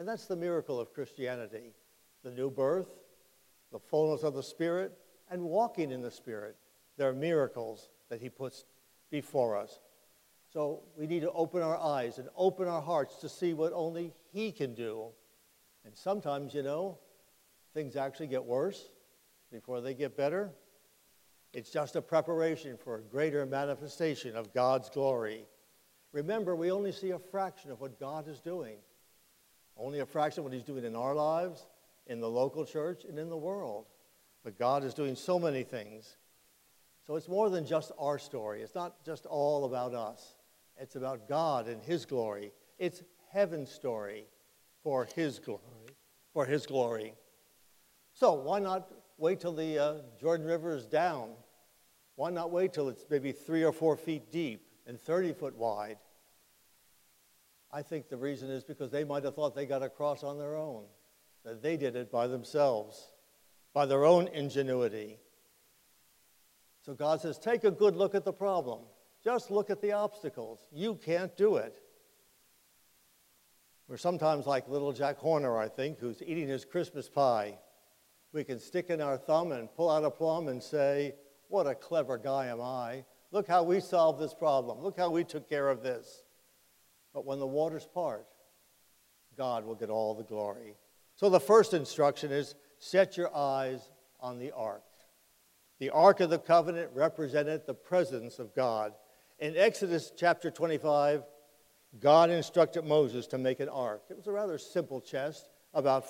and 0.00 0.08
that's 0.08 0.24
the 0.24 0.34
miracle 0.34 0.80
of 0.80 0.94
Christianity 0.94 1.74
the 2.24 2.30
new 2.30 2.50
birth, 2.50 2.88
the 3.70 3.78
fullness 3.78 4.24
of 4.24 4.34
the 4.34 4.42
Spirit, 4.42 4.92
and 5.30 5.42
walking 5.42 5.90
in 5.90 6.02
the 6.02 6.10
Spirit. 6.10 6.56
There 6.98 7.08
are 7.08 7.14
miracles 7.14 7.88
that 8.10 8.20
He 8.20 8.28
puts 8.28 8.64
before 9.10 9.56
us. 9.56 9.78
So 10.52 10.82
we 10.98 11.06
need 11.06 11.20
to 11.20 11.30
open 11.32 11.62
our 11.62 11.78
eyes 11.78 12.18
and 12.18 12.28
open 12.36 12.68
our 12.68 12.82
hearts 12.82 13.16
to 13.16 13.28
see 13.28 13.54
what 13.54 13.72
only 13.74 14.12
He 14.32 14.52
can 14.52 14.74
do. 14.74 15.08
And 15.86 15.96
sometimes, 15.96 16.52
you 16.52 16.62
know, 16.62 16.98
things 17.72 17.96
actually 17.96 18.26
get 18.26 18.44
worse 18.44 18.90
before 19.50 19.80
they 19.80 19.94
get 19.94 20.14
better. 20.14 20.50
It's 21.54 21.70
just 21.70 21.96
a 21.96 22.02
preparation 22.02 22.76
for 22.76 22.96
a 22.96 23.02
greater 23.02 23.46
manifestation 23.46 24.36
of 24.36 24.52
God's 24.52 24.90
glory. 24.90 25.46
Remember, 26.12 26.54
we 26.54 26.70
only 26.70 26.92
see 26.92 27.10
a 27.10 27.18
fraction 27.18 27.70
of 27.70 27.80
what 27.80 27.98
God 27.98 28.28
is 28.28 28.40
doing. 28.40 28.76
Only 29.80 30.00
a 30.00 30.06
fraction 30.06 30.40
of 30.40 30.44
what 30.44 30.52
he's 30.52 30.62
doing 30.62 30.84
in 30.84 30.94
our 30.94 31.14
lives, 31.14 31.66
in 32.06 32.20
the 32.20 32.28
local 32.28 32.66
church, 32.66 33.04
and 33.08 33.18
in 33.18 33.30
the 33.30 33.36
world. 33.36 33.86
But 34.44 34.58
God 34.58 34.84
is 34.84 34.92
doing 34.92 35.16
so 35.16 35.38
many 35.38 35.62
things. 35.62 36.16
So 37.06 37.16
it's 37.16 37.28
more 37.28 37.48
than 37.48 37.64
just 37.64 37.90
our 37.98 38.18
story. 38.18 38.60
It's 38.60 38.74
not 38.74 39.02
just 39.04 39.24
all 39.24 39.64
about 39.64 39.94
us. 39.94 40.34
It's 40.78 40.96
about 40.96 41.28
God 41.28 41.66
and 41.66 41.82
his 41.82 42.04
glory. 42.04 42.52
It's 42.78 43.02
heaven's 43.32 43.70
story 43.70 44.26
for 44.82 45.06
his 45.14 45.38
glory. 45.38 45.62
For 46.32 46.44
his 46.44 46.66
glory. 46.66 47.14
So 48.12 48.34
why 48.34 48.58
not 48.58 48.90
wait 49.16 49.40
till 49.40 49.54
the 49.54 49.78
uh, 49.78 49.94
Jordan 50.20 50.46
River 50.46 50.76
is 50.76 50.86
down? 50.86 51.30
Why 52.16 52.30
not 52.30 52.50
wait 52.50 52.74
till 52.74 52.90
it's 52.90 53.06
maybe 53.08 53.32
three 53.32 53.64
or 53.64 53.72
four 53.72 53.96
feet 53.96 54.30
deep 54.30 54.66
and 54.86 55.00
30 55.00 55.32
foot 55.32 55.56
wide? 55.56 55.96
I 57.72 57.82
think 57.82 58.08
the 58.08 58.16
reason 58.16 58.50
is 58.50 58.64
because 58.64 58.90
they 58.90 59.04
might 59.04 59.24
have 59.24 59.34
thought 59.34 59.54
they 59.54 59.66
got 59.66 59.82
across 59.82 60.24
on 60.24 60.38
their 60.38 60.56
own, 60.56 60.84
that 61.44 61.62
they 61.62 61.76
did 61.76 61.96
it 61.96 62.10
by 62.10 62.26
themselves, 62.26 63.12
by 63.72 63.86
their 63.86 64.04
own 64.04 64.28
ingenuity. 64.28 65.18
So 66.82 66.94
God 66.94 67.20
says, 67.20 67.38
take 67.38 67.64
a 67.64 67.70
good 67.70 67.94
look 67.94 68.14
at 68.14 68.24
the 68.24 68.32
problem. 68.32 68.80
Just 69.22 69.50
look 69.50 69.70
at 69.70 69.80
the 69.80 69.92
obstacles. 69.92 70.66
You 70.72 70.94
can't 70.94 71.36
do 71.36 71.56
it. 71.56 71.82
We're 73.86 73.98
sometimes 73.98 74.46
like 74.46 74.68
little 74.68 74.92
Jack 74.92 75.18
Horner, 75.18 75.58
I 75.58 75.68
think, 75.68 75.98
who's 75.98 76.22
eating 76.22 76.48
his 76.48 76.64
Christmas 76.64 77.08
pie. 77.08 77.58
We 78.32 78.44
can 78.44 78.58
stick 78.58 78.88
in 78.88 79.00
our 79.00 79.18
thumb 79.18 79.52
and 79.52 79.72
pull 79.74 79.90
out 79.90 80.04
a 80.04 80.10
plum 80.10 80.48
and 80.48 80.62
say, 80.62 81.14
What 81.48 81.66
a 81.66 81.74
clever 81.74 82.16
guy 82.16 82.46
am 82.46 82.60
I. 82.60 83.04
Look 83.32 83.48
how 83.48 83.62
we 83.62 83.80
solved 83.80 84.20
this 84.20 84.32
problem. 84.32 84.80
Look 84.80 84.96
how 84.96 85.10
we 85.10 85.24
took 85.24 85.48
care 85.48 85.68
of 85.68 85.82
this. 85.82 86.22
But 87.12 87.26
when 87.26 87.38
the 87.38 87.46
waters 87.46 87.86
part, 87.92 88.26
God 89.36 89.64
will 89.64 89.74
get 89.74 89.90
all 89.90 90.14
the 90.14 90.24
glory. 90.24 90.74
So 91.16 91.28
the 91.28 91.40
first 91.40 91.74
instruction 91.74 92.30
is 92.30 92.54
set 92.78 93.16
your 93.16 93.34
eyes 93.34 93.90
on 94.20 94.38
the 94.38 94.52
ark. 94.52 94.82
The 95.78 95.90
ark 95.90 96.20
of 96.20 96.30
the 96.30 96.38
covenant 96.38 96.90
represented 96.94 97.62
the 97.66 97.74
presence 97.74 98.38
of 98.38 98.54
God. 98.54 98.92
In 99.38 99.56
Exodus 99.56 100.12
chapter 100.16 100.50
25, 100.50 101.22
God 101.98 102.30
instructed 102.30 102.84
Moses 102.84 103.26
to 103.28 103.38
make 103.38 103.60
an 103.60 103.68
ark. 103.68 104.02
It 104.10 104.16
was 104.16 104.26
a 104.26 104.32
rather 104.32 104.58
simple 104.58 105.00
chest, 105.00 105.48
about 105.74 106.04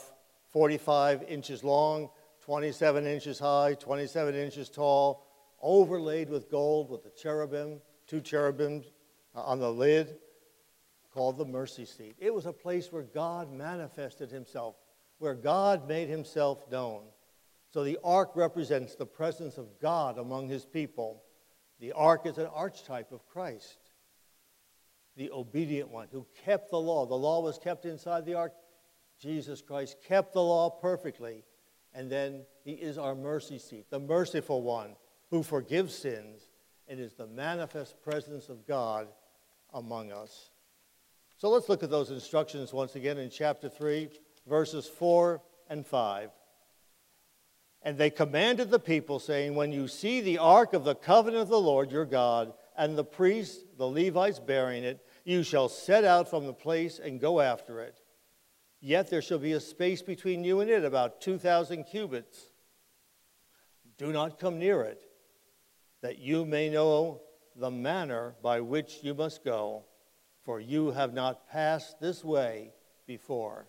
45 0.52 1.22
inches 1.22 1.64
long, 1.64 2.10
27 2.42 3.06
inches 3.06 3.38
high, 3.38 3.74
27 3.74 4.34
inches 4.34 4.68
tall, 4.68 5.26
overlaid 5.62 6.28
with 6.28 6.50
gold 6.50 6.90
with 6.90 7.02
the 7.04 7.10
cherubim, 7.10 7.80
two 8.06 8.20
cherubims 8.20 8.86
uh, 9.34 9.42
on 9.42 9.60
the 9.60 9.70
lid, 9.70 10.16
called 11.12 11.38
the 11.38 11.44
mercy 11.44 11.84
seat. 11.84 12.14
It 12.18 12.32
was 12.32 12.46
a 12.46 12.52
place 12.52 12.92
where 12.92 13.02
God 13.02 13.52
manifested 13.52 14.30
himself, 14.30 14.76
where 15.18 15.34
God 15.34 15.88
made 15.88 16.08
himself 16.08 16.70
known. 16.70 17.02
So 17.72 17.84
the 17.84 17.98
ark 18.02 18.32
represents 18.34 18.94
the 18.94 19.06
presence 19.06 19.58
of 19.58 19.80
God 19.80 20.18
among 20.18 20.48
his 20.48 20.64
people. 20.64 21.22
The 21.78 21.92
ark 21.92 22.26
is 22.26 22.38
an 22.38 22.46
archetype 22.46 23.12
of 23.12 23.26
Christ 23.28 23.78
the 25.16 25.30
obedient 25.32 25.90
one 25.90 26.08
who 26.10 26.26
kept 26.46 26.70
the 26.70 26.80
law. 26.80 27.04
The 27.06 27.14
law 27.14 27.40
was 27.40 27.58
kept 27.58 27.84
inside 27.84 28.24
the 28.24 28.34
ark. 28.34 28.52
Jesus 29.20 29.60
Christ 29.60 29.96
kept 30.06 30.32
the 30.32 30.42
law 30.42 30.70
perfectly. 30.70 31.44
And 31.92 32.10
then 32.10 32.46
he 32.64 32.72
is 32.72 32.98
our 32.98 33.14
mercy 33.14 33.58
seat, 33.58 33.90
the 33.90 33.98
merciful 33.98 34.62
one 34.62 34.96
who 35.30 35.42
forgives 35.42 35.94
sins 35.94 36.48
and 36.88 36.98
is 36.98 37.14
the 37.14 37.26
manifest 37.26 38.00
presence 38.02 38.48
of 38.48 38.66
God 38.66 39.08
among 39.74 40.12
us. 40.12 40.49
So 41.40 41.48
let's 41.48 41.70
look 41.70 41.82
at 41.82 41.88
those 41.88 42.10
instructions 42.10 42.70
once 42.70 42.96
again 42.96 43.16
in 43.16 43.30
chapter 43.30 43.70
3, 43.70 44.10
verses 44.46 44.86
4 44.86 45.40
and 45.70 45.86
5. 45.86 46.28
And 47.80 47.96
they 47.96 48.10
commanded 48.10 48.70
the 48.70 48.78
people, 48.78 49.18
saying, 49.18 49.54
When 49.54 49.72
you 49.72 49.88
see 49.88 50.20
the 50.20 50.36
ark 50.36 50.74
of 50.74 50.84
the 50.84 50.94
covenant 50.94 51.44
of 51.44 51.48
the 51.48 51.58
Lord 51.58 51.90
your 51.90 52.04
God, 52.04 52.52
and 52.76 52.94
the 52.94 53.04
priests, 53.04 53.64
the 53.78 53.86
Levites, 53.86 54.38
bearing 54.38 54.84
it, 54.84 55.02
you 55.24 55.42
shall 55.42 55.70
set 55.70 56.04
out 56.04 56.28
from 56.28 56.44
the 56.44 56.52
place 56.52 56.98
and 56.98 57.18
go 57.18 57.40
after 57.40 57.80
it. 57.80 57.98
Yet 58.82 59.08
there 59.08 59.22
shall 59.22 59.38
be 59.38 59.52
a 59.52 59.60
space 59.60 60.02
between 60.02 60.44
you 60.44 60.60
and 60.60 60.68
it, 60.68 60.84
about 60.84 61.22
2,000 61.22 61.84
cubits. 61.84 62.50
Do 63.96 64.12
not 64.12 64.38
come 64.38 64.58
near 64.58 64.82
it, 64.82 65.00
that 66.02 66.18
you 66.18 66.44
may 66.44 66.68
know 66.68 67.22
the 67.56 67.70
manner 67.70 68.34
by 68.42 68.60
which 68.60 68.98
you 69.02 69.14
must 69.14 69.42
go, 69.42 69.84
for 70.44 70.60
you 70.60 70.90
have 70.90 71.12
not 71.12 71.48
passed 71.48 72.00
this 72.00 72.24
way 72.24 72.72
before. 73.06 73.66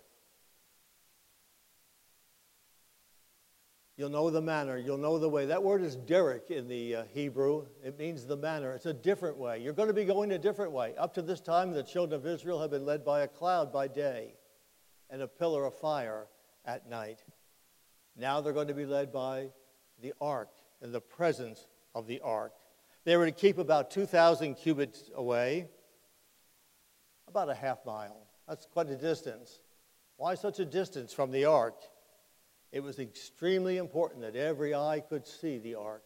You'll 3.98 4.10
know 4.10 4.32
the 4.32 4.42
manner, 4.42 4.78
you'll 4.78 4.98
know 4.98 5.20
the 5.20 5.30
way. 5.30 5.46
That 5.46 5.62
word 5.62 5.84
is 5.84 5.96
derek 5.96 6.50
in 6.50 6.68
the 6.68 6.96
uh, 6.96 7.04
Hebrew. 7.14 7.68
It 7.84 8.00
means 8.00 8.26
the 8.26 8.38
manner. 8.38 8.74
It's 8.74 8.88
a 8.88 8.94
different 8.94 9.38
way. 9.38 9.60
You're 9.60 9.74
going 9.74 9.90
to 9.90 9.94
be 9.94 10.06
going 10.06 10.32
a 10.32 10.40
different 10.40 10.72
way. 10.72 10.96
Up 10.98 11.14
to 11.16 11.22
this 11.22 11.40
time, 11.40 11.72
the 11.72 11.84
children 11.84 12.20
of 12.20 12.26
Israel 12.26 12.60
have 12.62 12.72
been 12.72 12.86
led 12.86 13.06
by 13.06 13.22
a 13.22 13.28
cloud 13.28 13.72
by 13.72 13.88
day 13.88 14.34
and 15.12 15.22
a 15.22 15.28
pillar 15.28 15.66
of 15.66 15.78
fire 15.78 16.26
at 16.66 16.90
night. 16.90 17.24
Now 18.16 18.42
they're 18.42 18.54
going 18.54 18.70
to 18.70 18.74
be 18.74 18.86
led 18.86 19.12
by 19.12 19.50
the 20.02 20.14
ark 20.20 20.50
and 20.82 20.94
the 20.94 21.02
presence 21.02 21.68
of 21.94 22.08
the 22.08 22.22
ark. 22.22 22.54
They 23.04 23.18
were 23.18 23.26
to 23.26 23.32
keep 23.32 23.58
about 23.58 23.92
2,000 23.92 24.56
cubits 24.56 25.10
away, 25.16 25.68
about 27.32 27.50
a 27.50 27.56
half 27.56 27.86
mile. 27.86 28.28
That's 28.48 28.66
quite 28.66 28.90
a 28.90 28.96
distance. 28.96 29.60
Why 30.18 30.36
such 30.36 30.60
a 30.60 30.66
distance 30.66 31.14
from 31.14 31.32
the 31.32 31.46
ark? 31.46 31.82
It 32.72 32.84
was 32.84 33.00
extremely 33.00 33.78
important 33.78 34.22
that 34.22 34.36
every 34.36 34.76
eye 34.76 35.02
could 35.08 35.26
see 35.26 35.58
the 35.58 35.76
ark. 35.76 36.04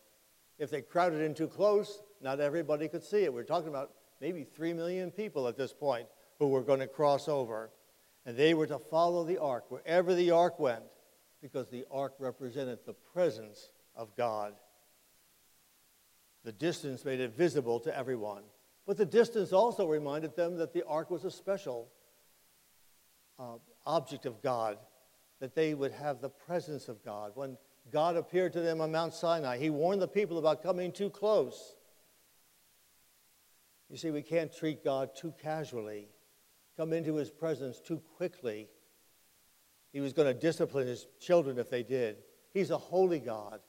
If 0.58 0.70
they 0.70 0.82
crowded 0.82 1.22
in 1.22 1.34
too 1.34 1.48
close, 1.48 2.01
not 2.22 2.39
everybody 2.39 2.88
could 2.88 3.03
see 3.03 3.24
it. 3.24 3.34
We're 3.34 3.44
talking 3.44 3.70
about 3.70 3.91
maybe 4.22 4.44
3 4.44 4.74
million 4.74 5.12
people 5.12 5.48
at 5.48 5.58
this 5.58 5.74
point 5.74 6.08
who 6.39 6.48
were 6.48 6.62
going 6.62 6.79
to 6.79 6.88
cross 6.88 7.27
over. 7.27 7.72
And 8.25 8.38
they 8.38 8.53
were 8.53 8.67
to 8.67 8.79
follow 8.79 9.24
the 9.24 9.39
ark 9.39 9.65
wherever 9.70 10.15
the 10.15 10.32
ark 10.32 10.60
went 10.60 10.84
because 11.41 11.70
the 11.70 11.86
ark 11.91 12.13
represented 12.20 12.79
the 12.86 12.94
presence 12.94 13.70
of 13.96 14.15
God. 14.15 14.53
The 16.44 16.51
distance 16.51 17.03
made 17.03 17.20
it 17.20 17.36
visible 17.36 17.79
to 17.82 17.96
everyone. 17.96 18.44
But 18.86 18.98
the 18.98 19.06
distance 19.06 19.51
also 19.51 19.88
reminded 19.88 20.36
them 20.36 20.58
that 20.58 20.74
the 20.74 20.86
ark 20.86 21.10
was 21.10 21.25
a 21.25 21.32
special 21.32 21.89
uh, 23.39 23.56
object 23.86 24.25
of 24.25 24.42
God 24.42 24.77
that 25.39 25.56
they 25.56 25.74
would 25.74 25.92
have 25.92 26.22
the 26.22 26.30
presence 26.30 26.88
of 26.88 27.04
God. 27.04 27.32
When 27.36 27.58
God 27.92 28.15
appeared 28.15 28.54
to 28.54 28.62
them 28.62 28.82
on 28.82 28.92
Mount 28.92 29.13
Sinai, 29.13 29.58
he 29.58 29.70
warned 29.70 30.01
the 30.01 30.08
people 30.08 30.38
about 30.38 30.63
coming 30.63 30.92
too 30.92 31.10
close. 31.10 31.75
You 33.89 33.98
see, 33.98 34.12
we 34.12 34.22
can't 34.22 34.56
treat 34.56 34.84
God 34.84 35.15
too 35.15 35.34
casually, 35.42 36.08
come 36.77 36.94
into 36.94 37.15
his 37.15 37.30
presence 37.30 37.80
too 37.80 38.01
quickly. 38.18 38.68
He 39.92 40.00
was 40.00 40.13
going 40.13 40.27
to 40.27 40.39
discipline 40.39 40.88
his 40.88 41.08
children 41.20 41.58
if 41.58 41.70
they 41.70 41.84
did. 41.84 42.18
He's 42.54 42.72
a 42.72 42.77
holy 42.77 43.20
God, 43.20 43.60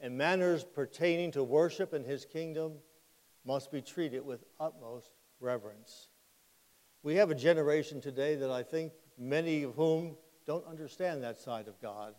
and 0.00 0.16
manners 0.16 0.64
pertaining 0.64 1.32
to 1.32 1.42
worship 1.42 1.94
in 1.94 2.04
his 2.04 2.24
kingdom 2.24 2.74
must 3.44 3.70
be 3.72 3.80
treated 3.80 4.24
with 4.24 4.44
utmost 4.60 5.10
reverence. 5.40 6.08
We 7.02 7.16
have 7.16 7.30
a 7.30 7.34
generation 7.34 8.00
today 8.00 8.34
that 8.36 8.50
I 8.50 8.62
think 8.62 8.92
many 9.16 9.62
of 9.62 9.74
whom 9.74 10.16
don't 10.46 10.66
understand 10.66 11.22
that 11.22 11.38
side 11.38 11.68
of 11.68 11.80
God. 11.80 12.14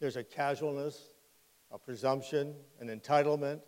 There's 0.00 0.16
a 0.16 0.24
casualness, 0.24 1.00
a 1.70 1.78
presumption, 1.78 2.54
an 2.80 2.88
entitlement 2.88 3.60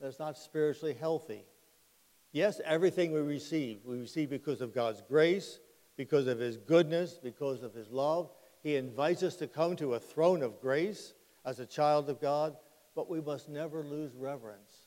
that's 0.00 0.18
not 0.18 0.38
spiritually 0.38 0.94
healthy. 0.98 1.44
Yes, 2.32 2.60
everything 2.64 3.12
we 3.12 3.20
receive, 3.20 3.80
we 3.84 3.98
receive 3.98 4.30
because 4.30 4.60
of 4.60 4.74
God's 4.74 5.02
grace, 5.02 5.58
because 5.96 6.26
of 6.26 6.38
His 6.38 6.56
goodness, 6.56 7.18
because 7.22 7.62
of 7.62 7.74
His 7.74 7.90
love. 7.90 8.30
He 8.62 8.76
invites 8.76 9.22
us 9.22 9.36
to 9.36 9.46
come 9.46 9.76
to 9.76 9.94
a 9.94 10.00
throne 10.00 10.42
of 10.42 10.60
grace 10.60 11.14
as 11.44 11.58
a 11.58 11.66
child 11.66 12.10
of 12.10 12.20
God, 12.20 12.56
but 12.94 13.08
we 13.08 13.20
must 13.20 13.48
never 13.48 13.82
lose 13.82 14.14
reverence. 14.14 14.77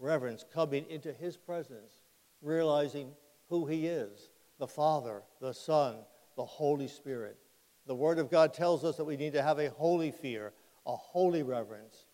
Reverence 0.00 0.44
coming 0.52 0.86
into 0.88 1.12
His 1.12 1.36
presence, 1.36 2.00
realizing 2.42 3.12
who 3.48 3.66
He 3.66 3.86
is 3.86 4.30
the 4.58 4.66
Father, 4.66 5.22
the 5.40 5.54
Son, 5.54 5.96
the 6.36 6.44
Holy 6.44 6.86
Spirit. 6.86 7.38
The 7.86 7.94
Word 7.94 8.18
of 8.18 8.30
God 8.30 8.52
tells 8.52 8.84
us 8.84 8.96
that 8.98 9.04
we 9.04 9.16
need 9.16 9.32
to 9.32 9.42
have 9.42 9.58
a 9.58 9.70
holy 9.70 10.10
fear, 10.10 10.52
a 10.86 10.94
holy 10.94 11.42
reverence, 11.42 12.06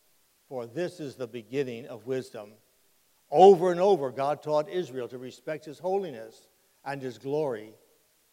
for 0.48 0.64
this 0.66 1.00
is 1.00 1.16
the 1.16 1.26
beginning 1.26 1.86
of 1.86 2.06
wisdom. 2.06 2.52
Over 3.30 3.72
and 3.72 3.80
over, 3.80 4.12
God 4.12 4.42
taught 4.42 4.68
Israel 4.68 5.08
to 5.08 5.18
respect 5.18 5.64
His 5.64 5.80
holiness 5.80 6.48
and 6.84 7.02
His 7.02 7.18
glory, 7.18 7.74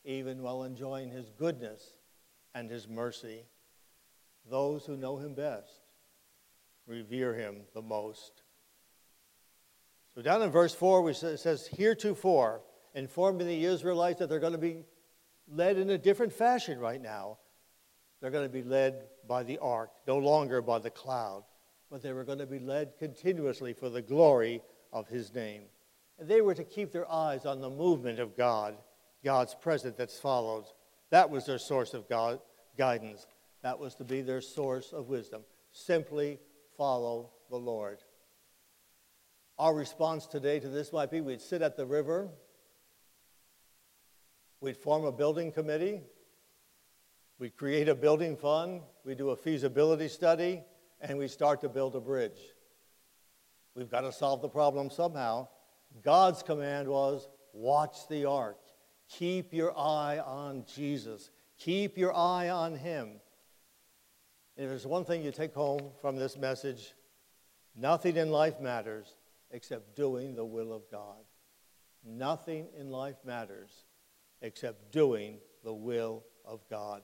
even 0.05 0.43
while 0.43 0.63
enjoying 0.63 1.10
His 1.10 1.31
goodness 1.31 1.98
and 2.53 2.69
His 2.69 2.88
mercy. 2.88 3.45
Those 4.50 4.86
who 4.86 4.95
know 4.95 5.17
Him 5.17 5.33
best 5.33 5.81
revere 6.86 7.33
Him 7.33 7.62
the 7.74 7.81
most. 7.81 8.42
So, 10.15 10.22
down 10.22 10.41
in 10.43 10.51
verse 10.51 10.75
4, 10.75 11.10
it 11.10 11.39
says, 11.39 11.67
Heretofore, 11.67 12.62
informing 12.93 13.48
the 13.48 13.65
Israelites 13.65 14.20
that 14.20 14.29
they're 14.29 14.39
going 14.39 14.53
to 14.53 14.60
be 14.60 14.84
led 15.51 15.77
in 15.77 15.89
a 15.89 15.98
different 15.98 16.34
fashion 16.34 16.79
right 16.79 17.01
now. 17.01 17.38
They're 18.22 18.32
going 18.32 18.48
to 18.48 18.53
be 18.53 18.63
led 18.63 19.08
by 19.27 19.43
the 19.43 19.58
ark, 19.58 19.91
no 20.08 20.17
longer 20.17 20.62
by 20.62 20.79
the 20.79 20.89
cloud, 20.89 21.43
but 21.91 22.01
they 22.01 22.13
were 22.13 22.24
going 22.24 22.39
to 22.39 22.46
be 22.46 22.60
led 22.60 22.98
continuously 22.98 23.74
for 23.74 23.89
the 23.89 24.01
glory 24.01 24.62
of 24.91 25.08
his 25.08 25.34
name. 25.34 25.63
And 26.20 26.29
they 26.29 26.41
were 26.41 26.53
to 26.53 26.63
keep 26.63 26.91
their 26.91 27.12
eyes 27.12 27.46
on 27.46 27.60
the 27.60 27.70
movement 27.70 28.20
of 28.20 28.38
God, 28.38 28.77
God's 29.24 29.55
presence 29.55 29.96
that's 29.98 30.20
followed. 30.20 30.65
That 31.10 31.29
was 31.29 31.46
their 31.46 31.58
source 31.58 31.93
of 31.93 32.08
God, 32.08 32.39
guidance. 32.77 33.25
That 33.63 33.79
was 33.79 33.96
to 33.96 34.03
be 34.03 34.22
their 34.22 34.41
source 34.41 34.93
of 34.93 35.10
wisdom. 35.10 35.41
Simply 35.72 36.39
follow 36.77 37.32
the 37.50 37.58
Lord. 37.58 37.98
Our 39.60 39.74
response 39.74 40.25
today 40.25 40.60
to 40.60 40.67
this 40.67 40.91
might 40.91 41.12
be 41.12 41.22
we'd 41.22 41.41
sit 41.41 41.62
at 41.62 41.77
the 41.77 41.86
river, 41.86 42.29
we'd 44.62 44.77
form 44.77 45.05
a 45.05 45.12
building 45.12 45.51
committee, 45.51 46.01
we'd 47.38 47.55
create 47.55 47.88
a 47.88 47.93
building 47.93 48.36
fund, 48.36 48.81
we'd 49.05 49.19
do 49.19 49.29
a 49.29 49.36
feasibility 49.36 50.07
study, 50.07 50.63
and 51.01 51.19
we'd 51.19 51.29
start 51.29 51.62
to 51.62 51.69
build 51.69 51.95
a 51.95 52.00
bridge. 52.00 52.39
We've 53.75 53.91
got 53.91 54.01
to 54.01 54.12
solve 54.12 54.41
the 54.41 54.50
problem 54.50 54.89
somehow. 54.89 55.50
God's 56.03 56.41
command 56.41 56.88
was 56.88 57.27
watch 57.53 58.07
the 58.10 58.25
ark. 58.25 58.57
Keep 59.07 59.53
your 59.53 59.77
eye 59.77 60.17
on 60.17 60.65
Jesus. 60.74 61.29
Keep 61.60 61.98
your 61.98 62.15
eye 62.15 62.50
on 62.50 62.75
Him. 62.75 63.19
And 64.57 64.65
if 64.65 64.69
there's 64.69 64.88
one 64.88 65.05
thing 65.05 65.22
you 65.22 65.31
take 65.31 65.53
home 65.53 65.91
from 66.01 66.15
this 66.15 66.38
message, 66.38 66.93
nothing 67.75 68.17
in 68.17 68.31
life 68.31 68.60
matters 68.60 69.15
except 69.53 69.95
doing 69.95 70.36
the 70.36 70.43
will 70.43 70.74
of 70.74 70.81
God. 70.91 71.24
Nothing 72.03 72.67
in 72.77 72.89
life 72.89 73.15
matters 73.24 73.86
except 74.41 74.91
doing 74.91 75.38
the 75.63 75.74
will 75.74 76.24
of 76.43 76.60
God. 76.69 77.03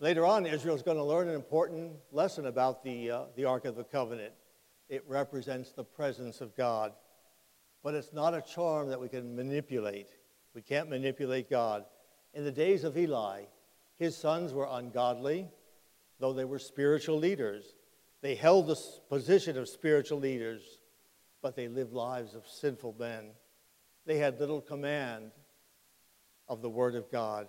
Later 0.00 0.26
on, 0.26 0.44
Israel 0.44 0.74
is 0.74 0.82
going 0.82 0.98
to 0.98 1.04
learn 1.04 1.28
an 1.28 1.34
important 1.34 1.92
lesson 2.12 2.46
about 2.46 2.84
the, 2.84 3.10
uh, 3.10 3.22
the 3.36 3.46
Ark 3.46 3.64
of 3.64 3.76
the 3.76 3.84
Covenant. 3.84 4.34
It 4.88 5.04
represents 5.08 5.72
the 5.72 5.84
presence 5.84 6.42
of 6.42 6.54
God. 6.56 6.92
But 7.82 7.94
it's 7.94 8.12
not 8.12 8.34
a 8.34 8.42
charm 8.42 8.88
that 8.88 9.00
we 9.00 9.08
can 9.08 9.34
manipulate. 9.36 10.08
We 10.54 10.62
can't 10.62 10.90
manipulate 10.90 11.48
God. 11.48 11.84
In 12.34 12.44
the 12.44 12.52
days 12.52 12.82
of 12.82 12.98
Eli, 12.98 13.42
his 13.96 14.16
sons 14.16 14.52
were 14.52 14.68
ungodly, 14.70 15.48
though 16.18 16.32
they 16.32 16.44
were 16.44 16.58
spiritual 16.58 17.18
leaders. 17.18 17.74
They 18.20 18.34
held 18.34 18.66
the 18.66 18.76
position 19.08 19.56
of 19.56 19.68
spiritual 19.68 20.18
leaders 20.18 20.78
but 21.44 21.54
they 21.54 21.68
lived 21.68 21.92
lives 21.92 22.34
of 22.34 22.48
sinful 22.48 22.96
men. 22.98 23.26
They 24.06 24.16
had 24.16 24.40
little 24.40 24.62
command 24.62 25.30
of 26.48 26.62
the 26.62 26.70
Word 26.70 26.94
of 26.94 27.12
God. 27.12 27.48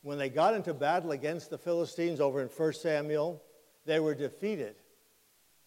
When 0.00 0.16
they 0.16 0.30
got 0.30 0.54
into 0.54 0.72
battle 0.72 1.10
against 1.10 1.50
the 1.50 1.58
Philistines 1.58 2.20
over 2.20 2.40
in 2.40 2.48
1 2.48 2.72
Samuel, 2.72 3.42
they 3.84 4.00
were 4.00 4.14
defeated 4.14 4.76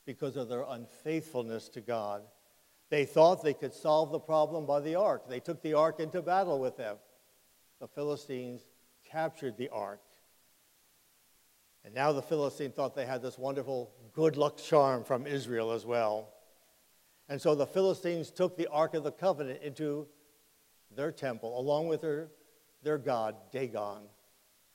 because 0.08 0.38
of 0.38 0.50
their 0.50 0.66
unfaithfulness 0.68 1.70
to 1.70 1.82
God. 1.82 2.24
They 2.90 3.06
thought 3.06 3.44
they 3.44 3.54
could 3.54 3.76
solve 3.76 4.12
the 4.12 4.20
problem 4.20 4.66
by 4.66 4.80
the 4.80 4.96
ark. 4.96 5.30
They 5.30 5.40
took 5.40 5.62
the 5.62 5.76
ark 5.76 6.00
into 6.00 6.24
battle 6.24 6.58
with 6.58 6.78
them. 6.78 6.98
The 7.80 7.88
Philistines 7.88 8.62
captured 9.06 9.56
the 9.56 9.70
ark. 9.70 10.02
And 11.86 11.94
now 11.94 12.12
the 12.12 12.24
Philistines 12.24 12.74
thought 12.74 12.96
they 12.96 13.06
had 13.06 13.22
this 13.22 13.38
wonderful 13.38 13.92
good 14.14 14.36
luck 14.36 14.58
charm 14.58 15.04
from 15.04 15.28
Israel 15.28 15.72
as 15.72 15.86
well. 15.86 16.34
And 17.30 17.42
so 17.42 17.56
the 17.56 17.68
Philistines 17.68 18.32
took 18.32 18.56
the 18.56 18.68
Ark 18.68 18.94
of 18.94 19.04
the 19.04 19.12
Covenant 19.12 19.62
into 19.62 20.08
their 20.96 21.12
temple, 21.12 21.60
along 21.60 21.88
with 21.88 22.02
their, 22.02 22.30
their 22.84 22.98
god, 22.98 23.36
Dagon. 23.52 24.04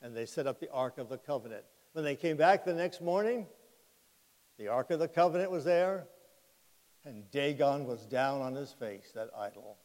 And 0.02 0.14
they 0.14 0.26
set 0.26 0.46
up 0.46 0.60
the 0.60 0.70
Ark 0.70 0.98
of 0.98 1.08
the 1.08 1.18
Covenant. 1.18 1.64
When 1.92 2.04
they 2.04 2.16
came 2.16 2.36
back 2.36 2.64
the 2.64 2.74
next 2.74 3.00
morning, 3.00 3.46
the 4.58 4.68
Ark 4.68 4.90
of 4.90 4.98
the 4.98 5.08
Covenant 5.08 5.50
was 5.50 5.64
there, 5.64 6.06
and 7.04 7.30
Dagon 7.30 7.86
was 7.86 8.06
down 8.06 8.42
on 8.42 8.54
his 8.54 8.72
face, 8.72 9.12
that 9.14 9.30
idol. 9.36 9.78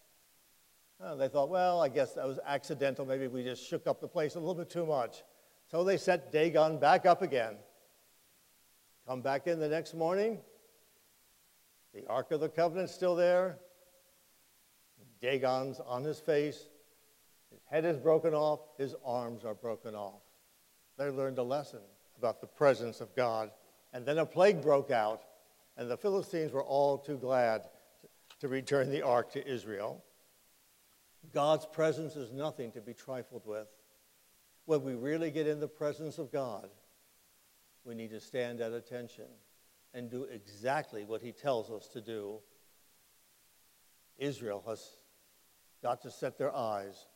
Uh, 1.02 1.16
they 1.16 1.28
thought, 1.28 1.50
well, 1.50 1.82
I 1.82 1.90
guess 1.90 2.14
that 2.14 2.28
was 2.28 2.40
accidental. 2.46 3.06
Maybe 3.06 3.28
we 3.28 3.44
just 3.44 3.68
shook 3.68 3.88
up 3.88 4.02
the 4.02 4.08
place 4.08 4.36
a 4.36 4.40
little 4.40 4.56
bit 4.56 4.70
too 4.70 4.86
much. 4.86 5.24
So 5.70 5.84
they 5.84 5.98
set 5.98 6.32
Dagon 6.32 6.80
back 6.80 7.06
up 7.06 7.22
again. 7.22 7.56
Come 9.08 9.22
back 9.22 9.48
in 9.48 9.60
the 9.60 9.70
next 9.70 9.94
morning, 9.94 10.40
the 11.94 12.06
Ark 12.08 12.32
of 12.32 12.40
the 12.40 12.50
Covenant's 12.50 12.94
still 12.94 13.16
there. 13.16 13.58
Dagon's 15.22 15.80
on 15.80 16.04
his 16.04 16.20
face. 16.20 16.68
His 17.52 17.62
head 17.70 17.86
is 17.86 17.98
broken 17.98 18.34
off. 18.34 18.60
His 18.78 18.96
arms 19.04 19.46
are 19.46 19.56
broken 19.56 19.96
off. 19.96 20.22
They 20.98 21.10
learned 21.10 21.38
a 21.38 21.44
lesson 21.44 21.80
about 22.18 22.42
the 22.42 22.48
presence 22.48 23.02
of 23.02 23.16
God. 23.16 23.52
And 23.94 24.06
then 24.06 24.18
a 24.18 24.26
plague 24.26 24.62
broke 24.62 24.92
out, 24.92 25.22
and 25.78 25.90
the 25.90 25.98
Philistines 25.98 26.52
were 26.52 26.64
all 26.64 26.98
too 26.98 27.18
glad 27.18 27.64
to 28.42 28.48
return 28.48 28.90
the 28.90 29.02
ark 29.02 29.32
to 29.32 29.48
Israel. 29.48 30.04
God's 31.34 31.66
presence 31.66 32.16
is 32.16 32.32
nothing 32.32 32.72
to 32.74 32.82
be 32.82 32.94
trifled 32.94 33.46
with. 33.46 33.68
When 34.66 34.84
we 34.84 34.94
really 34.94 35.32
get 35.32 35.48
in 35.48 35.60
the 35.60 35.68
presence 35.68 36.18
of 36.18 36.32
God, 36.32 36.70
we 37.86 37.96
need 37.96 38.12
to 38.12 38.20
stand 38.20 38.60
at 38.60 38.74
attention 38.74 39.26
and 39.94 40.10
do 40.10 40.24
exactly 40.24 41.06
what 41.06 41.22
he 41.22 41.32
tells 41.32 41.70
us 41.72 41.88
to 41.90 42.02
do. 42.02 42.40
Israel 44.18 44.64
has 44.68 44.98
got 45.82 46.02
to 46.02 46.12
set 46.12 46.38
their 46.38 46.54
eyes 46.56 47.08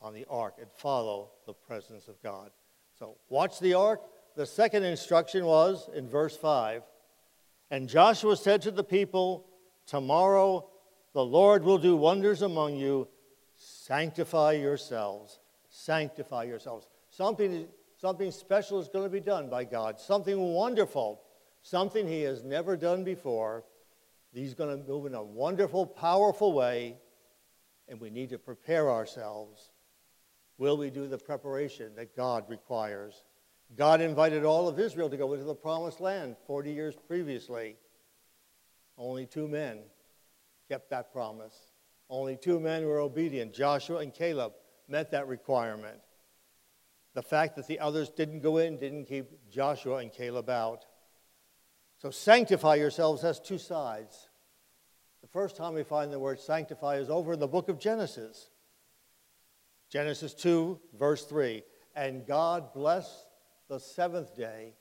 on 0.00 0.14
the 0.14 0.26
ark 0.28 0.54
and 0.60 0.70
follow 0.70 1.30
the 1.46 1.54
presence 1.54 2.08
of 2.08 2.22
God. 2.22 2.50
So, 2.98 3.16
watch 3.28 3.60
the 3.60 3.74
ark. 3.74 4.00
The 4.36 4.46
second 4.46 4.84
instruction 4.84 5.44
was 5.44 5.88
in 5.94 6.08
verse 6.08 6.36
5 6.36 6.82
And 7.70 7.88
Joshua 7.88 8.36
said 8.36 8.62
to 8.62 8.70
the 8.70 8.84
people, 8.84 9.46
Tomorrow 9.86 10.68
the 11.12 11.24
Lord 11.24 11.64
will 11.64 11.78
do 11.78 11.96
wonders 11.96 12.42
among 12.42 12.76
you. 12.76 13.08
Sanctify 13.56 14.52
yourselves. 14.52 15.40
Sanctify 15.68 16.44
yourselves. 16.44 16.86
Something, 17.10 17.68
something 17.96 18.30
special 18.30 18.80
is 18.80 18.88
going 18.88 19.04
to 19.04 19.10
be 19.10 19.20
done 19.20 19.48
by 19.48 19.64
God, 19.64 20.00
something 20.00 20.38
wonderful 20.38 21.20
something 21.62 22.06
he 22.06 22.22
has 22.22 22.42
never 22.42 22.76
done 22.76 23.04
before. 23.04 23.64
He's 24.32 24.54
going 24.54 24.76
to 24.76 24.88
move 24.88 25.06
in 25.06 25.14
a 25.14 25.22
wonderful, 25.22 25.86
powerful 25.86 26.52
way, 26.52 26.96
and 27.88 28.00
we 28.00 28.10
need 28.10 28.30
to 28.30 28.38
prepare 28.38 28.90
ourselves. 28.90 29.70
Will 30.58 30.76
we 30.76 30.90
do 30.90 31.06
the 31.06 31.18
preparation 31.18 31.94
that 31.96 32.16
God 32.16 32.44
requires? 32.48 33.24
God 33.76 34.00
invited 34.00 34.44
all 34.44 34.68
of 34.68 34.78
Israel 34.78 35.08
to 35.08 35.16
go 35.16 35.32
into 35.32 35.44
the 35.44 35.54
promised 35.54 36.00
land 36.00 36.36
40 36.46 36.72
years 36.72 36.94
previously. 37.06 37.76
Only 38.98 39.26
two 39.26 39.48
men 39.48 39.80
kept 40.68 40.90
that 40.90 41.12
promise. 41.12 41.72
Only 42.10 42.36
two 42.36 42.60
men 42.60 42.86
were 42.86 43.00
obedient. 43.00 43.54
Joshua 43.54 43.98
and 43.98 44.12
Caleb 44.12 44.52
met 44.88 45.10
that 45.12 45.26
requirement. 45.26 45.98
The 47.14 47.22
fact 47.22 47.56
that 47.56 47.66
the 47.66 47.80
others 47.80 48.10
didn't 48.10 48.40
go 48.40 48.58
in 48.58 48.78
didn't 48.78 49.06
keep 49.06 49.50
Joshua 49.50 49.96
and 49.96 50.12
Caleb 50.12 50.48
out. 50.48 50.84
So, 52.02 52.10
sanctify 52.10 52.74
yourselves 52.74 53.22
has 53.22 53.38
two 53.38 53.58
sides. 53.58 54.28
The 55.20 55.28
first 55.28 55.54
time 55.54 55.74
we 55.74 55.84
find 55.84 56.12
the 56.12 56.18
word 56.18 56.40
sanctify 56.40 56.96
is 56.96 57.08
over 57.08 57.34
in 57.34 57.38
the 57.38 57.46
book 57.46 57.68
of 57.68 57.78
Genesis. 57.78 58.50
Genesis 59.88 60.34
2, 60.34 60.80
verse 60.98 61.24
3. 61.26 61.62
And 61.94 62.26
God 62.26 62.74
blessed 62.74 63.28
the 63.68 63.78
seventh 63.78 64.36
day 64.36 64.74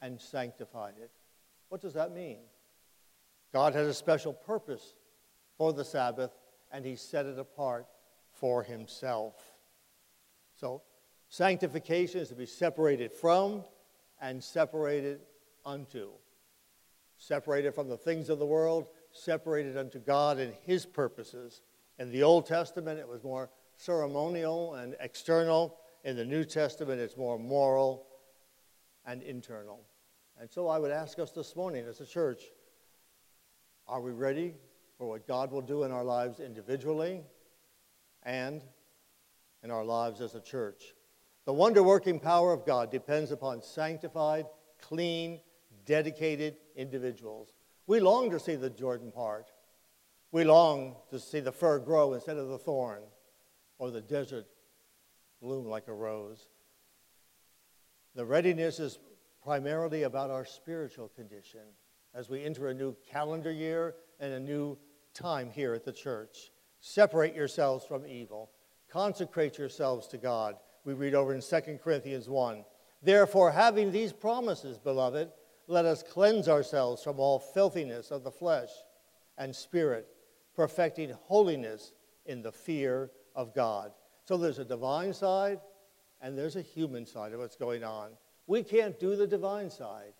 and 0.00 0.20
sanctified 0.20 0.94
it. 1.02 1.10
What 1.68 1.80
does 1.80 1.94
that 1.94 2.12
mean? 2.12 2.38
God 3.52 3.74
had 3.74 3.86
a 3.86 3.92
special 3.92 4.32
purpose 4.32 4.94
for 5.58 5.72
the 5.72 5.84
Sabbath, 5.84 6.30
and 6.70 6.86
He 6.86 6.94
set 6.94 7.26
it 7.26 7.40
apart 7.40 7.88
for 8.30 8.62
Himself. 8.62 9.34
So, 10.54 10.82
sanctification 11.28 12.20
is 12.20 12.28
to 12.28 12.36
be 12.36 12.46
separated 12.46 13.12
from 13.12 13.64
and 14.20 14.44
separated 14.44 15.22
unto 15.66 16.10
separated 17.22 17.72
from 17.72 17.88
the 17.88 17.96
things 17.96 18.28
of 18.28 18.40
the 18.40 18.46
world, 18.46 18.88
separated 19.12 19.76
unto 19.76 20.00
God 20.00 20.38
and 20.38 20.52
His 20.64 20.84
purposes. 20.84 21.62
In 21.98 22.10
the 22.10 22.24
Old 22.24 22.46
Testament, 22.46 22.98
it 22.98 23.06
was 23.06 23.22
more 23.22 23.48
ceremonial 23.76 24.74
and 24.74 24.96
external. 24.98 25.78
In 26.04 26.16
the 26.16 26.24
New 26.24 26.44
Testament, 26.44 27.00
it's 27.00 27.16
more 27.16 27.38
moral 27.38 28.06
and 29.06 29.22
internal. 29.22 29.84
And 30.40 30.50
so 30.50 30.66
I 30.66 30.80
would 30.80 30.90
ask 30.90 31.20
us 31.20 31.30
this 31.30 31.54
morning 31.54 31.84
as 31.86 32.00
a 32.00 32.06
church 32.06 32.42
are 33.86 34.00
we 34.00 34.12
ready 34.12 34.54
for 34.96 35.08
what 35.08 35.26
God 35.26 35.52
will 35.52 35.60
do 35.60 35.82
in 35.82 35.92
our 35.92 36.04
lives 36.04 36.40
individually 36.40 37.22
and 38.22 38.62
in 39.62 39.70
our 39.70 39.84
lives 39.84 40.20
as 40.20 40.34
a 40.34 40.40
church? 40.40 40.94
The 41.44 41.52
wonder 41.52 41.82
working 41.82 42.18
power 42.18 42.52
of 42.52 42.64
God 42.64 42.90
depends 42.90 43.30
upon 43.30 43.62
sanctified, 43.62 44.46
clean, 44.80 45.40
dedicated 45.84 46.56
individuals. 46.76 47.52
We 47.86 48.00
long 48.00 48.30
to 48.30 48.40
see 48.40 48.56
the 48.56 48.70
Jordan 48.70 49.12
part. 49.12 49.50
We 50.30 50.44
long 50.44 50.96
to 51.10 51.18
see 51.18 51.40
the 51.40 51.52
fir 51.52 51.78
grow 51.78 52.14
instead 52.14 52.38
of 52.38 52.48
the 52.48 52.58
thorn, 52.58 53.02
or 53.78 53.90
the 53.90 54.00
desert 54.00 54.46
bloom 55.40 55.66
like 55.66 55.88
a 55.88 55.92
rose. 55.92 56.48
The 58.14 58.24
readiness 58.24 58.78
is 58.78 58.98
primarily 59.42 60.04
about 60.04 60.30
our 60.30 60.44
spiritual 60.44 61.08
condition 61.08 61.60
as 62.14 62.28
we 62.28 62.44
enter 62.44 62.68
a 62.68 62.74
new 62.74 62.94
calendar 63.10 63.50
year 63.50 63.94
and 64.20 64.32
a 64.32 64.40
new 64.40 64.78
time 65.14 65.50
here 65.50 65.74
at 65.74 65.84
the 65.84 65.92
church. 65.92 66.50
Separate 66.80 67.34
yourselves 67.34 67.84
from 67.84 68.06
evil, 68.06 68.50
consecrate 68.90 69.58
yourselves 69.58 70.06
to 70.08 70.18
God. 70.18 70.56
We 70.84 70.94
read 70.94 71.14
over 71.14 71.34
in 71.34 71.40
2 71.40 71.78
Corinthians 71.82 72.28
1 72.28 72.64
Therefore, 73.02 73.50
having 73.50 73.90
these 73.90 74.12
promises, 74.12 74.78
beloved, 74.78 75.30
let 75.66 75.84
us 75.84 76.02
cleanse 76.02 76.48
ourselves 76.48 77.02
from 77.02 77.20
all 77.20 77.38
filthiness 77.38 78.10
of 78.10 78.24
the 78.24 78.30
flesh 78.30 78.70
and 79.38 79.54
spirit, 79.54 80.06
perfecting 80.54 81.10
holiness 81.24 81.92
in 82.26 82.42
the 82.42 82.52
fear 82.52 83.10
of 83.34 83.54
God. 83.54 83.92
So 84.24 84.36
there's 84.36 84.58
a 84.58 84.64
divine 84.64 85.12
side 85.12 85.60
and 86.20 86.36
there's 86.36 86.56
a 86.56 86.62
human 86.62 87.06
side 87.06 87.32
of 87.32 87.40
what's 87.40 87.56
going 87.56 87.84
on. 87.84 88.10
We 88.46 88.62
can't 88.62 88.98
do 88.98 89.16
the 89.16 89.26
divine 89.26 89.70
side, 89.70 90.14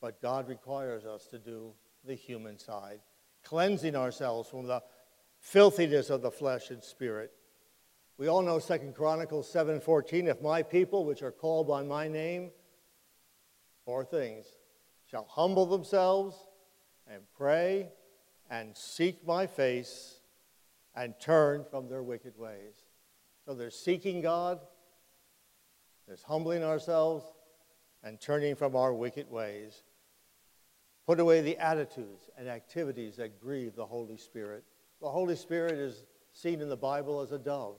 but 0.00 0.22
God 0.22 0.48
requires 0.48 1.04
us 1.04 1.26
to 1.26 1.38
do 1.38 1.72
the 2.04 2.14
human 2.14 2.58
side, 2.58 3.00
cleansing 3.42 3.96
ourselves 3.96 4.48
from 4.48 4.66
the 4.66 4.82
filthiness 5.40 6.10
of 6.10 6.22
the 6.22 6.30
flesh 6.30 6.70
and 6.70 6.82
spirit. 6.82 7.32
We 8.18 8.28
all 8.28 8.42
know 8.42 8.58
Second 8.58 8.94
Chronicles 8.94 9.48
7:14, 9.48 10.26
if 10.26 10.42
my 10.42 10.62
people 10.62 11.04
which 11.04 11.22
are 11.22 11.32
called 11.32 11.68
by 11.68 11.82
my 11.82 12.08
name, 12.08 12.50
four 13.88 14.04
things, 14.04 14.44
shall 15.10 15.26
humble 15.30 15.64
themselves 15.64 16.36
and 17.10 17.22
pray 17.34 17.88
and 18.50 18.76
seek 18.76 19.26
my 19.26 19.46
face 19.46 20.20
and 20.94 21.14
turn 21.18 21.64
from 21.70 21.88
their 21.88 22.02
wicked 22.02 22.36
ways. 22.36 22.84
So 23.46 23.54
there's 23.54 23.74
seeking 23.74 24.20
God, 24.20 24.60
there's 26.06 26.22
humbling 26.22 26.62
ourselves, 26.62 27.24
and 28.04 28.20
turning 28.20 28.56
from 28.56 28.76
our 28.76 28.92
wicked 28.92 29.30
ways. 29.30 29.84
Put 31.06 31.18
away 31.18 31.40
the 31.40 31.56
attitudes 31.56 32.28
and 32.36 32.46
activities 32.46 33.16
that 33.16 33.40
grieve 33.40 33.74
the 33.74 33.86
Holy 33.86 34.18
Spirit. 34.18 34.64
The 35.00 35.08
Holy 35.08 35.34
Spirit 35.34 35.78
is 35.78 36.04
seen 36.34 36.60
in 36.60 36.68
the 36.68 36.76
Bible 36.76 37.22
as 37.22 37.32
a 37.32 37.38
dove, 37.38 37.78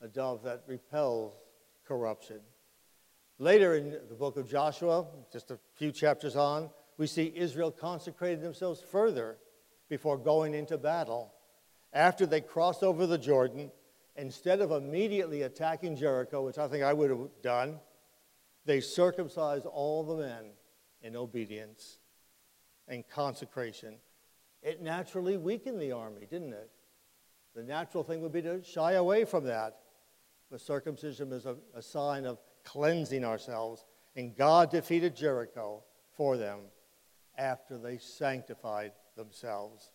a 0.00 0.08
dove 0.08 0.42
that 0.44 0.62
repels 0.66 1.34
corruption. 1.86 2.40
Later 3.38 3.74
in 3.74 3.98
the 4.08 4.14
book 4.14 4.38
of 4.38 4.48
Joshua, 4.48 5.06
just 5.30 5.50
a 5.50 5.58
few 5.74 5.92
chapters 5.92 6.36
on, 6.36 6.70
we 6.96 7.06
see 7.06 7.32
Israel 7.36 7.70
consecrated 7.70 8.40
themselves 8.40 8.80
further 8.80 9.36
before 9.90 10.16
going 10.16 10.54
into 10.54 10.78
battle. 10.78 11.34
After 11.92 12.24
they 12.24 12.40
crossed 12.40 12.82
over 12.82 13.06
the 13.06 13.18
Jordan, 13.18 13.70
instead 14.16 14.60
of 14.62 14.70
immediately 14.70 15.42
attacking 15.42 15.96
Jericho, 15.96 16.46
which 16.46 16.56
I 16.56 16.66
think 16.66 16.82
I 16.82 16.94
would 16.94 17.10
have 17.10 17.28
done, 17.42 17.78
they 18.64 18.80
circumcised 18.80 19.66
all 19.66 20.02
the 20.02 20.16
men 20.16 20.52
in 21.02 21.14
obedience 21.14 21.98
and 22.88 23.06
consecration. 23.06 23.96
It 24.62 24.80
naturally 24.80 25.36
weakened 25.36 25.80
the 25.80 25.92
army, 25.92 26.26
didn't 26.28 26.54
it? 26.54 26.70
The 27.54 27.62
natural 27.62 28.02
thing 28.02 28.22
would 28.22 28.32
be 28.32 28.42
to 28.42 28.62
shy 28.64 28.92
away 28.92 29.26
from 29.26 29.44
that. 29.44 29.78
But 30.50 30.60
circumcision 30.60 31.32
is 31.32 31.44
a, 31.44 31.56
a 31.74 31.82
sign 31.82 32.24
of 32.24 32.38
cleansing 32.66 33.24
ourselves. 33.24 33.86
And 34.14 34.36
God 34.36 34.70
defeated 34.70 35.16
Jericho 35.16 35.82
for 36.16 36.36
them 36.36 36.60
after 37.38 37.78
they 37.78 37.98
sanctified 37.98 38.92
themselves. 39.16 39.92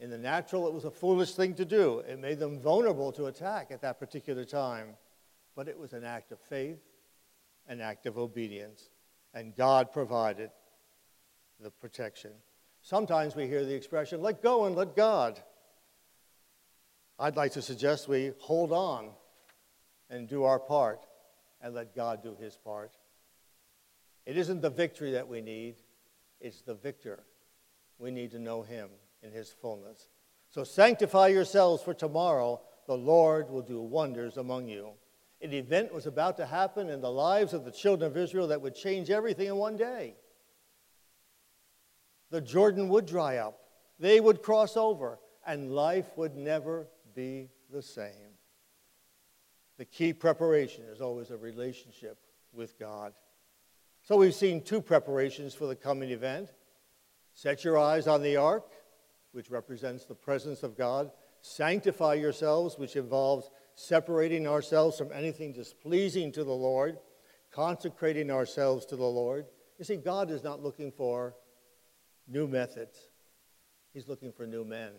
In 0.00 0.10
the 0.10 0.18
natural, 0.18 0.66
it 0.68 0.74
was 0.74 0.84
a 0.84 0.90
foolish 0.90 1.32
thing 1.32 1.54
to 1.54 1.64
do. 1.64 2.00
It 2.00 2.18
made 2.18 2.38
them 2.38 2.60
vulnerable 2.60 3.10
to 3.12 3.26
attack 3.26 3.70
at 3.70 3.80
that 3.82 3.98
particular 3.98 4.44
time. 4.44 4.96
But 5.56 5.68
it 5.68 5.78
was 5.78 5.92
an 5.92 6.04
act 6.04 6.30
of 6.30 6.38
faith, 6.38 6.78
an 7.66 7.80
act 7.80 8.06
of 8.06 8.16
obedience. 8.16 8.90
And 9.34 9.56
God 9.56 9.92
provided 9.92 10.50
the 11.60 11.70
protection. 11.70 12.30
Sometimes 12.80 13.34
we 13.34 13.48
hear 13.48 13.64
the 13.64 13.74
expression, 13.74 14.22
let 14.22 14.40
go 14.40 14.66
and 14.66 14.76
let 14.76 14.94
God. 14.94 15.40
I'd 17.18 17.36
like 17.36 17.52
to 17.52 17.62
suggest 17.62 18.06
we 18.06 18.32
hold 18.38 18.72
on 18.72 19.10
and 20.08 20.28
do 20.28 20.44
our 20.44 20.60
part 20.60 21.07
and 21.60 21.74
let 21.74 21.94
God 21.94 22.22
do 22.22 22.36
his 22.40 22.56
part. 22.56 22.96
It 24.26 24.36
isn't 24.36 24.60
the 24.60 24.70
victory 24.70 25.12
that 25.12 25.28
we 25.28 25.40
need, 25.40 25.76
it's 26.40 26.62
the 26.62 26.74
victor. 26.74 27.24
We 27.98 28.10
need 28.10 28.30
to 28.32 28.38
know 28.38 28.62
him 28.62 28.90
in 29.22 29.32
his 29.32 29.50
fullness. 29.50 30.08
So 30.50 30.64
sanctify 30.64 31.28
yourselves 31.28 31.82
for 31.82 31.94
tomorrow. 31.94 32.60
The 32.86 32.96
Lord 32.96 33.50
will 33.50 33.62
do 33.62 33.80
wonders 33.80 34.36
among 34.36 34.68
you. 34.68 34.90
An 35.40 35.52
event 35.52 35.92
was 35.92 36.06
about 36.06 36.36
to 36.38 36.46
happen 36.46 36.88
in 36.88 37.00
the 37.00 37.10
lives 37.10 37.52
of 37.52 37.64
the 37.64 37.70
children 37.70 38.10
of 38.10 38.16
Israel 38.16 38.48
that 38.48 38.60
would 38.60 38.74
change 38.74 39.10
everything 39.10 39.48
in 39.48 39.56
one 39.56 39.76
day. 39.76 40.14
The 42.30 42.40
Jordan 42.40 42.88
would 42.88 43.06
dry 43.06 43.38
up, 43.38 43.58
they 43.98 44.20
would 44.20 44.42
cross 44.42 44.76
over, 44.76 45.18
and 45.46 45.72
life 45.72 46.06
would 46.16 46.36
never 46.36 46.86
be 47.14 47.48
the 47.72 47.82
same. 47.82 48.27
The 49.78 49.84
key 49.84 50.12
preparation 50.12 50.84
is 50.92 51.00
always 51.00 51.30
a 51.30 51.36
relationship 51.36 52.18
with 52.52 52.78
God. 52.78 53.12
So 54.02 54.16
we've 54.16 54.34
seen 54.34 54.62
two 54.62 54.80
preparations 54.80 55.54
for 55.54 55.66
the 55.66 55.76
coming 55.76 56.10
event. 56.10 56.50
Set 57.34 57.62
your 57.62 57.78
eyes 57.78 58.08
on 58.08 58.22
the 58.22 58.36
ark, 58.36 58.72
which 59.32 59.50
represents 59.50 60.04
the 60.04 60.14
presence 60.14 60.62
of 60.62 60.76
God. 60.76 61.10
Sanctify 61.42 62.14
yourselves, 62.14 62.76
which 62.76 62.96
involves 62.96 63.50
separating 63.76 64.48
ourselves 64.48 64.98
from 64.98 65.12
anything 65.12 65.52
displeasing 65.52 66.32
to 66.32 66.42
the 66.42 66.50
Lord, 66.50 66.98
consecrating 67.52 68.30
ourselves 68.30 68.84
to 68.86 68.96
the 68.96 69.04
Lord. 69.04 69.46
You 69.78 69.84
see, 69.84 69.96
God 69.96 70.30
is 70.32 70.42
not 70.42 70.60
looking 70.60 70.90
for 70.90 71.36
new 72.26 72.48
methods, 72.48 72.98
He's 73.94 74.08
looking 74.08 74.32
for 74.32 74.46
new 74.46 74.64
men. 74.64 74.92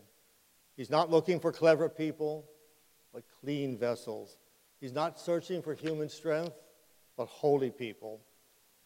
He's 0.76 0.90
not 0.90 1.12
looking 1.12 1.42
for 1.42 1.52
clever 1.52 1.90
people, 1.90 2.50
but 3.14 3.24
clean 3.42 3.78
vessels. 3.78 4.38
He's 4.80 4.94
not 4.94 5.20
searching 5.20 5.62
for 5.62 5.74
human 5.74 6.10
strength, 6.10 6.56
but 7.18 7.28
holy 7.28 7.70
people. 7.70 8.22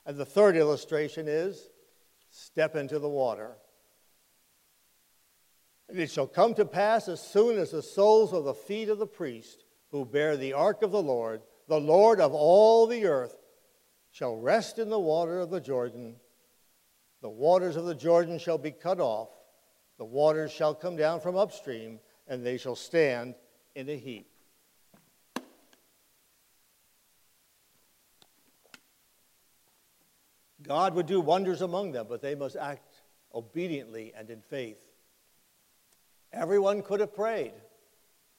And 0.06 0.18
the 0.18 0.26
third 0.26 0.56
illustration 0.56 1.28
is 1.28 1.70
step 2.30 2.76
into 2.76 3.00
the 3.00 3.10
water. 3.10 3.52
And 5.88 6.00
it 6.00 6.10
shall 6.10 6.28
come 6.28 6.56
to 6.56 6.66
pass 6.66 7.08
as 7.08 7.22
soon 7.22 7.60
as 7.60 7.72
the 7.72 7.84
soles 7.84 8.34
of 8.34 8.46
the 8.46 8.54
feet 8.54 8.90
of 8.90 8.98
the 8.98 9.06
priest 9.06 9.66
who 9.92 10.06
bear 10.06 10.36
the 10.36 10.54
ark 10.54 10.82
of 10.82 10.92
the 10.92 11.04
Lord, 11.04 11.42
the 11.68 11.80
Lord 11.80 12.20
of 12.20 12.34
all 12.34 12.88
the 12.88 13.06
earth, 13.06 13.38
shall 14.12 14.36
rest 14.36 14.80
in 14.80 14.90
the 14.90 15.00
water 15.00 15.40
of 15.40 15.52
the 15.52 15.62
Jordan. 15.62 16.16
The 17.22 17.30
waters 17.30 17.76
of 17.76 17.86
the 17.86 17.96
Jordan 17.96 18.40
shall 18.40 18.58
be 18.58 18.72
cut 18.72 19.00
off, 19.00 19.30
the 20.00 20.06
waters 20.06 20.52
shall 20.52 20.74
come 20.74 20.96
down 20.96 21.22
from 21.22 21.36
upstream, 21.36 22.00
and 22.28 22.44
they 22.44 22.58
shall 22.58 22.76
stand 22.76 23.36
in 23.76 23.88
a 23.90 23.96
heap. 23.96 24.33
God 30.64 30.96
would 30.96 31.06
do 31.06 31.20
wonders 31.20 31.62
among 31.62 31.92
them, 31.92 32.08
but 32.10 32.22
they 32.22 32.36
must 32.36 32.56
act 32.56 33.02
obediently 33.34 34.14
and 34.16 34.30
in 34.30 34.42
faith. 34.42 34.84
Everyone 36.32 36.82
could 36.82 37.00
have 37.00 37.14
prayed. 37.14 37.54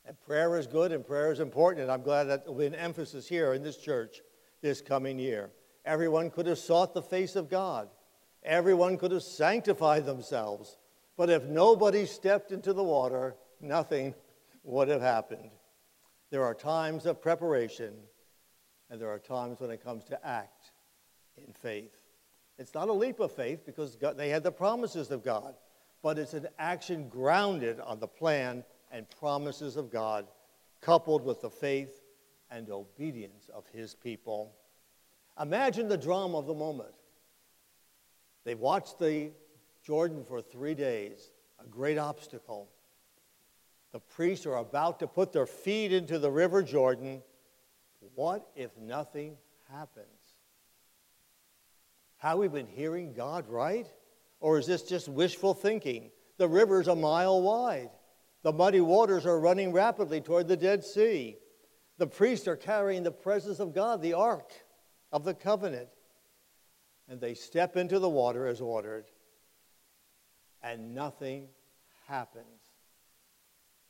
And 0.06 0.20
prayer 0.20 0.58
is 0.58 0.66
good 0.66 0.92
and 0.92 1.06
prayer 1.06 1.32
is 1.32 1.40
important, 1.40 1.82
and 1.82 1.92
I'm 1.92 2.02
glad 2.02 2.24
that 2.24 2.46
will 2.46 2.56
be 2.56 2.66
an 2.66 2.74
emphasis 2.74 3.26
here 3.26 3.54
in 3.54 3.62
this 3.62 3.78
church 3.78 4.20
this 4.60 4.80
coming 4.80 5.18
year. 5.18 5.50
Everyone 5.84 6.30
could 6.30 6.46
have 6.46 6.58
sought 6.58 6.92
the 6.92 7.02
face 7.02 7.36
of 7.36 7.48
God. 7.48 7.88
Everyone 8.42 8.98
could 8.98 9.12
have 9.12 9.22
sanctified 9.22 10.04
themselves. 10.04 10.76
But 11.16 11.30
if 11.30 11.44
nobody 11.44 12.04
stepped 12.04 12.52
into 12.52 12.72
the 12.72 12.82
water, 12.82 13.36
nothing 13.60 14.14
would 14.62 14.88
have 14.88 15.00
happened. 15.00 15.50
There 16.30 16.44
are 16.44 16.54
times 16.54 17.06
of 17.06 17.22
preparation, 17.22 17.94
and 18.90 19.00
there 19.00 19.10
are 19.10 19.18
times 19.18 19.60
when 19.60 19.70
it 19.70 19.82
comes 19.82 20.04
to 20.06 20.26
act 20.26 20.72
in 21.36 21.52
faith. 21.52 22.03
It's 22.58 22.74
not 22.74 22.88
a 22.88 22.92
leap 22.92 23.20
of 23.20 23.32
faith 23.32 23.64
because 23.66 23.96
God, 23.96 24.16
they 24.16 24.28
had 24.28 24.42
the 24.42 24.52
promises 24.52 25.10
of 25.10 25.24
God, 25.24 25.54
but 26.02 26.18
it's 26.18 26.34
an 26.34 26.48
action 26.58 27.08
grounded 27.08 27.80
on 27.80 27.98
the 27.98 28.06
plan 28.06 28.64
and 28.92 29.06
promises 29.18 29.76
of 29.76 29.90
God, 29.90 30.26
coupled 30.80 31.24
with 31.24 31.40
the 31.40 31.50
faith 31.50 32.02
and 32.50 32.70
obedience 32.70 33.50
of 33.52 33.64
his 33.72 33.94
people. 33.94 34.54
Imagine 35.40 35.88
the 35.88 35.96
drama 35.96 36.38
of 36.38 36.46
the 36.46 36.54
moment. 36.54 36.94
They've 38.44 38.58
watched 38.58 38.98
the 38.98 39.32
Jordan 39.82 40.22
for 40.22 40.40
three 40.40 40.74
days, 40.74 41.30
a 41.62 41.66
great 41.66 41.98
obstacle. 41.98 42.68
The 43.92 44.00
priests 44.00 44.46
are 44.46 44.56
about 44.56 45.00
to 45.00 45.06
put 45.06 45.32
their 45.32 45.46
feet 45.46 45.92
into 45.92 46.18
the 46.18 46.30
river 46.30 46.62
Jordan. 46.62 47.22
What 48.14 48.48
if 48.54 48.76
nothing 48.78 49.36
happens? 49.70 50.06
Have 52.24 52.38
we 52.38 52.48
been 52.48 52.66
hearing 52.66 53.12
God 53.12 53.46
right? 53.50 53.86
Or 54.40 54.58
is 54.58 54.66
this 54.66 54.82
just 54.82 55.10
wishful 55.10 55.52
thinking? 55.52 56.10
The 56.38 56.48
river's 56.48 56.88
a 56.88 56.96
mile 56.96 57.42
wide. 57.42 57.90
The 58.42 58.50
muddy 58.50 58.80
waters 58.80 59.26
are 59.26 59.38
running 59.38 59.72
rapidly 59.72 60.22
toward 60.22 60.48
the 60.48 60.56
Dead 60.56 60.82
Sea. 60.82 61.36
The 61.98 62.06
priests 62.06 62.48
are 62.48 62.56
carrying 62.56 63.02
the 63.02 63.10
presence 63.10 63.60
of 63.60 63.74
God, 63.74 64.00
the 64.00 64.14
ark 64.14 64.52
of 65.12 65.24
the 65.24 65.34
covenant. 65.34 65.90
And 67.10 67.20
they 67.20 67.34
step 67.34 67.76
into 67.76 67.98
the 67.98 68.08
water 68.08 68.46
as 68.46 68.62
ordered, 68.62 69.04
and 70.62 70.94
nothing 70.94 71.48
happens. 72.06 72.72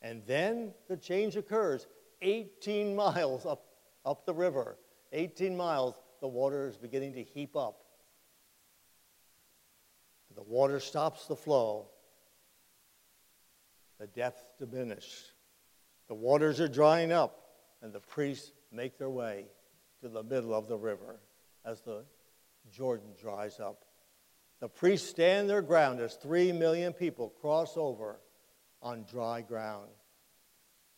And 0.02 0.26
then 0.26 0.74
the 0.88 0.96
change 0.96 1.36
occurs 1.36 1.86
18 2.20 2.96
miles 2.96 3.46
up, 3.46 3.64
up 4.04 4.26
the 4.26 4.34
river 4.34 4.76
18 5.12 5.56
miles, 5.56 5.94
the 6.20 6.26
water 6.26 6.66
is 6.66 6.76
beginning 6.76 7.12
to 7.12 7.22
heap 7.22 7.54
up. 7.54 7.83
The 10.34 10.42
water 10.42 10.80
stops 10.80 11.26
the 11.26 11.36
flow. 11.36 11.86
The 13.98 14.06
depth 14.06 14.42
diminishes. 14.58 15.32
The 16.08 16.14
waters 16.14 16.60
are 16.60 16.68
drying 16.68 17.12
up, 17.12 17.40
and 17.82 17.92
the 17.92 18.00
priests 18.00 18.52
make 18.72 18.98
their 18.98 19.10
way 19.10 19.46
to 20.02 20.08
the 20.08 20.22
middle 20.22 20.54
of 20.54 20.68
the 20.68 20.76
river 20.76 21.20
as 21.64 21.80
the 21.80 22.04
Jordan 22.70 23.10
dries 23.20 23.60
up. 23.60 23.84
The 24.60 24.68
priests 24.68 25.08
stand 25.08 25.48
their 25.48 25.62
ground 25.62 26.00
as 26.00 26.14
three 26.14 26.52
million 26.52 26.92
people 26.92 27.30
cross 27.40 27.76
over 27.76 28.20
on 28.82 29.04
dry 29.10 29.40
ground. 29.40 29.88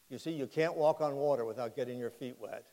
You 0.09 0.19
see, 0.19 0.33
you 0.33 0.47
can't 0.47 0.77
walk 0.77 1.01
on 1.01 1.17
water 1.17 1.45
without 1.45 1.75
getting 1.75 1.99
your 1.99 2.11
feet 2.11 2.37
wet. 2.39 2.65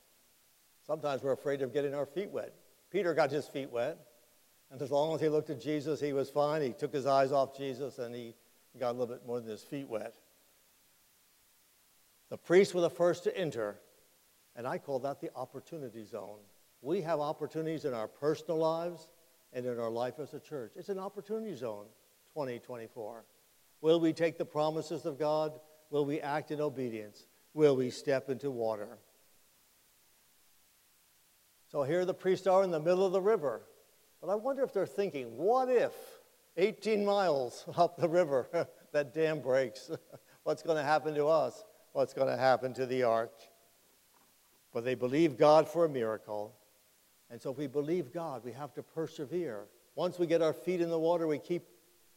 Sometimes 0.86 1.24
we're 1.24 1.32
afraid 1.34 1.62
of 1.62 1.74
getting 1.74 1.94
our 1.96 2.06
feet 2.06 2.30
wet. 2.30 2.54
Peter 2.92 3.14
got 3.14 3.32
his 3.32 3.48
feet 3.48 3.72
wet, 3.72 3.98
and 4.72 4.82
as 4.82 4.92
long 4.92 5.14
as 5.14 5.22
he 5.22 5.30
looked 5.30 5.50
at 5.50 5.62
Jesus, 5.62 6.00
he 6.00 6.14
was 6.14 6.30
fine. 6.30 6.62
He 6.62 6.72
took 6.72 6.94
his 6.94 7.06
eyes 7.06 7.32
off 7.32 7.56
Jesus, 7.56 8.00
and 8.00 8.14
he 8.16 8.36
got 8.80 8.90
a 8.90 8.98
little 8.98 9.16
bit 9.16 9.26
more 9.26 9.40
than 9.40 9.50
his 9.50 9.64
feet 9.64 9.88
wet. 9.88 10.16
The 12.30 12.38
priests 12.38 12.74
were 12.74 12.82
the 12.82 12.90
first 12.90 13.24
to 13.26 13.38
enter, 13.38 13.80
and 14.56 14.66
I 14.66 14.80
call 14.80 15.00
that 15.00 15.22
the 15.22 15.30
opportunity 15.36 16.04
zone. 16.06 16.40
We 16.82 17.02
have 17.02 17.20
opportunities 17.20 17.86
in 17.86 17.94
our 17.94 18.08
personal 18.08 18.58
lives 18.58 19.08
and 19.54 19.66
in 19.66 19.80
our 19.80 19.92
life 19.92 20.16
as 20.20 20.34
a 20.34 20.40
church. 20.40 20.72
It's 20.76 20.90
an 20.90 21.00
opportunity 21.00 21.56
zone, 21.56 21.86
2024. 22.34 23.24
Will 23.82 24.00
we 24.00 24.14
take 24.14 24.38
the 24.38 24.46
promises 24.46 25.06
of 25.06 25.20
God? 25.20 25.54
Will 25.92 26.06
we 26.06 26.20
act 26.20 26.52
in 26.52 26.60
obedience? 26.60 27.28
Will 27.54 27.76
we 27.76 27.92
step 27.92 28.30
into 28.30 28.50
water? 28.50 28.98
So 31.72 31.84
here 31.84 32.06
the 32.06 32.14
priests 32.14 32.48
are 32.48 32.64
in 32.64 32.72
the 32.72 32.80
middle 32.80 33.06
of 33.06 33.14
the 33.14 33.22
river. 33.22 33.62
But 34.24 34.32
I 34.32 34.36
wonder 34.36 34.64
if 34.64 34.72
they're 34.72 34.86
thinking, 34.86 35.36
what 35.36 35.68
if 35.68 35.92
18 36.56 37.04
miles 37.04 37.66
up 37.78 37.98
the 37.98 38.08
river 38.08 38.48
that 38.94 39.14
dam 39.14 39.42
breaks? 39.42 39.92
What's 40.44 40.64
going 40.64 40.78
to 40.78 40.84
happen 40.84 41.14
to 41.16 41.28
us? 41.28 41.66
What's 41.92 42.14
going 42.14 42.30
to 42.30 42.38
happen 42.38 42.74
to 42.76 42.86
the 42.86 43.04
ark? 43.04 43.34
But 44.74 44.86
they 44.86 44.96
believe 44.96 45.38
God 45.38 45.68
for 45.68 45.84
a 45.84 45.90
miracle. 45.90 46.56
And 47.30 47.42
so 47.42 47.52
if 47.52 47.58
we 47.58 47.68
believe 47.68 48.14
God, 48.14 48.46
we 48.46 48.54
have 48.54 48.74
to 48.76 48.82
persevere. 48.82 49.66
Once 49.96 50.18
we 50.18 50.26
get 50.26 50.42
our 50.42 50.54
feet 50.54 50.80
in 50.80 50.90
the 50.90 50.98
water, 50.98 51.28
we 51.28 51.38
keep, 51.38 51.64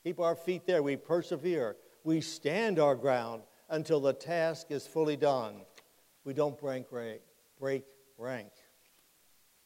keep 0.04 0.20
our 0.20 0.36
feet 0.36 0.64
there. 0.64 0.84
We 0.84 0.94
persevere. 0.94 1.76
We 2.04 2.20
stand 2.20 2.78
our 2.78 2.94
ground 2.94 3.42
until 3.68 3.98
the 3.98 4.12
task 4.12 4.68
is 4.70 4.86
fully 4.86 5.16
done. 5.16 5.62
We 6.24 6.34
don't 6.34 6.56
break 6.56 6.92
rank. 6.92 7.22
Break 7.58 7.82
rank. 8.16 8.52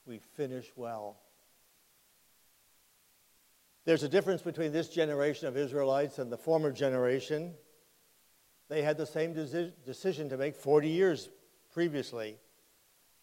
We 0.07 0.21
finish 0.37 0.73
well. 0.75 1.19
There's 3.85 4.03
a 4.03 4.09
difference 4.09 4.43
between 4.43 4.73
this 4.73 4.89
generation 4.89 5.49
of 5.49 5.57
Israelites 5.57 6.19
and 6.19 6.31
the 6.31 6.37
former 6.37 6.71
generation. 6.71 7.55
They 8.69 8.83
had 8.83 8.97
the 8.97 9.07
same 9.07 9.33
decision 9.33 10.29
to 10.29 10.37
make 10.37 10.55
40 10.55 10.89
years 10.89 11.29
previously. 11.73 12.37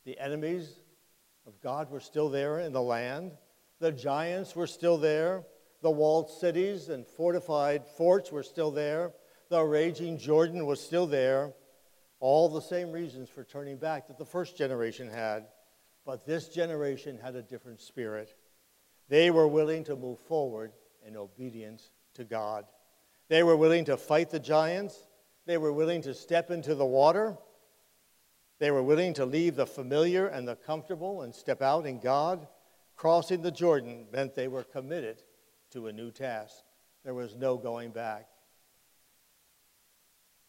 The 0.05 0.19
enemies 0.19 0.79
of 1.45 1.61
God 1.61 1.89
were 1.89 1.99
still 1.99 2.29
there 2.29 2.59
in 2.59 2.73
the 2.73 2.81
land, 2.81 3.31
the 3.79 3.91
giants 3.91 4.55
were 4.55 4.67
still 4.67 4.97
there, 4.97 5.43
the 5.81 5.91
walled 5.91 6.29
cities 6.29 6.89
and 6.89 7.05
fortified 7.05 7.85
forts 7.85 8.31
were 8.31 8.43
still 8.43 8.71
there 8.71 9.13
the 9.49 9.63
raging 9.63 10.17
Jordan 10.17 10.65
was 10.65 10.81
still 10.81 11.07
there. 11.07 11.53
All 12.19 12.49
the 12.49 12.61
same 12.61 12.91
reasons 12.91 13.29
for 13.29 13.43
turning 13.43 13.77
back 13.77 14.07
that 14.07 14.17
the 14.17 14.25
first 14.25 14.57
generation 14.57 15.09
had. 15.09 15.47
But 16.05 16.25
this 16.25 16.49
generation 16.49 17.19
had 17.21 17.35
a 17.35 17.41
different 17.41 17.79
spirit. 17.79 18.35
They 19.09 19.31
were 19.31 19.47
willing 19.47 19.83
to 19.85 19.95
move 19.95 20.19
forward 20.19 20.71
in 21.05 21.15
obedience 21.15 21.91
to 22.15 22.23
God. 22.23 22.65
They 23.29 23.43
were 23.43 23.55
willing 23.55 23.85
to 23.85 23.97
fight 23.97 24.29
the 24.29 24.39
giants. 24.39 25.07
They 25.45 25.57
were 25.57 25.73
willing 25.73 26.01
to 26.03 26.13
step 26.13 26.51
into 26.51 26.75
the 26.75 26.85
water. 26.85 27.37
They 28.59 28.71
were 28.71 28.83
willing 28.83 29.13
to 29.15 29.25
leave 29.25 29.55
the 29.55 29.67
familiar 29.67 30.27
and 30.27 30.47
the 30.47 30.55
comfortable 30.55 31.21
and 31.21 31.33
step 31.33 31.61
out 31.61 31.85
in 31.85 31.99
God. 31.99 32.47
Crossing 32.95 33.41
the 33.41 33.51
Jordan 33.51 34.07
meant 34.11 34.33
they 34.33 34.47
were 34.47 34.63
committed 34.63 35.21
to 35.71 35.87
a 35.87 35.93
new 35.93 36.11
task. 36.11 36.55
There 37.03 37.13
was 37.13 37.35
no 37.35 37.57
going 37.57 37.91
back. 37.91 38.27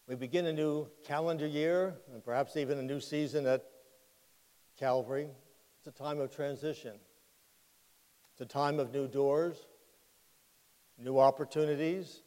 We 0.09 0.15
begin 0.15 0.47
a 0.47 0.53
new 0.53 0.89
calendar 1.05 1.47
year 1.47 1.95
and 2.13 2.25
perhaps 2.25 2.57
even 2.57 2.79
a 2.79 2.83
new 2.83 2.99
season 2.99 3.47
at 3.47 3.63
Calvary. 4.79 5.29
It's 5.79 5.87
a 5.87 6.03
time 6.03 6.19
of 6.19 6.35
transition. 6.35 6.95
It's 8.39 8.55
a 8.55 8.57
time 8.57 8.79
of 8.79 8.93
new 8.93 9.09
doors, 9.09 9.57
new 10.97 11.19
opportunities, 11.19 12.23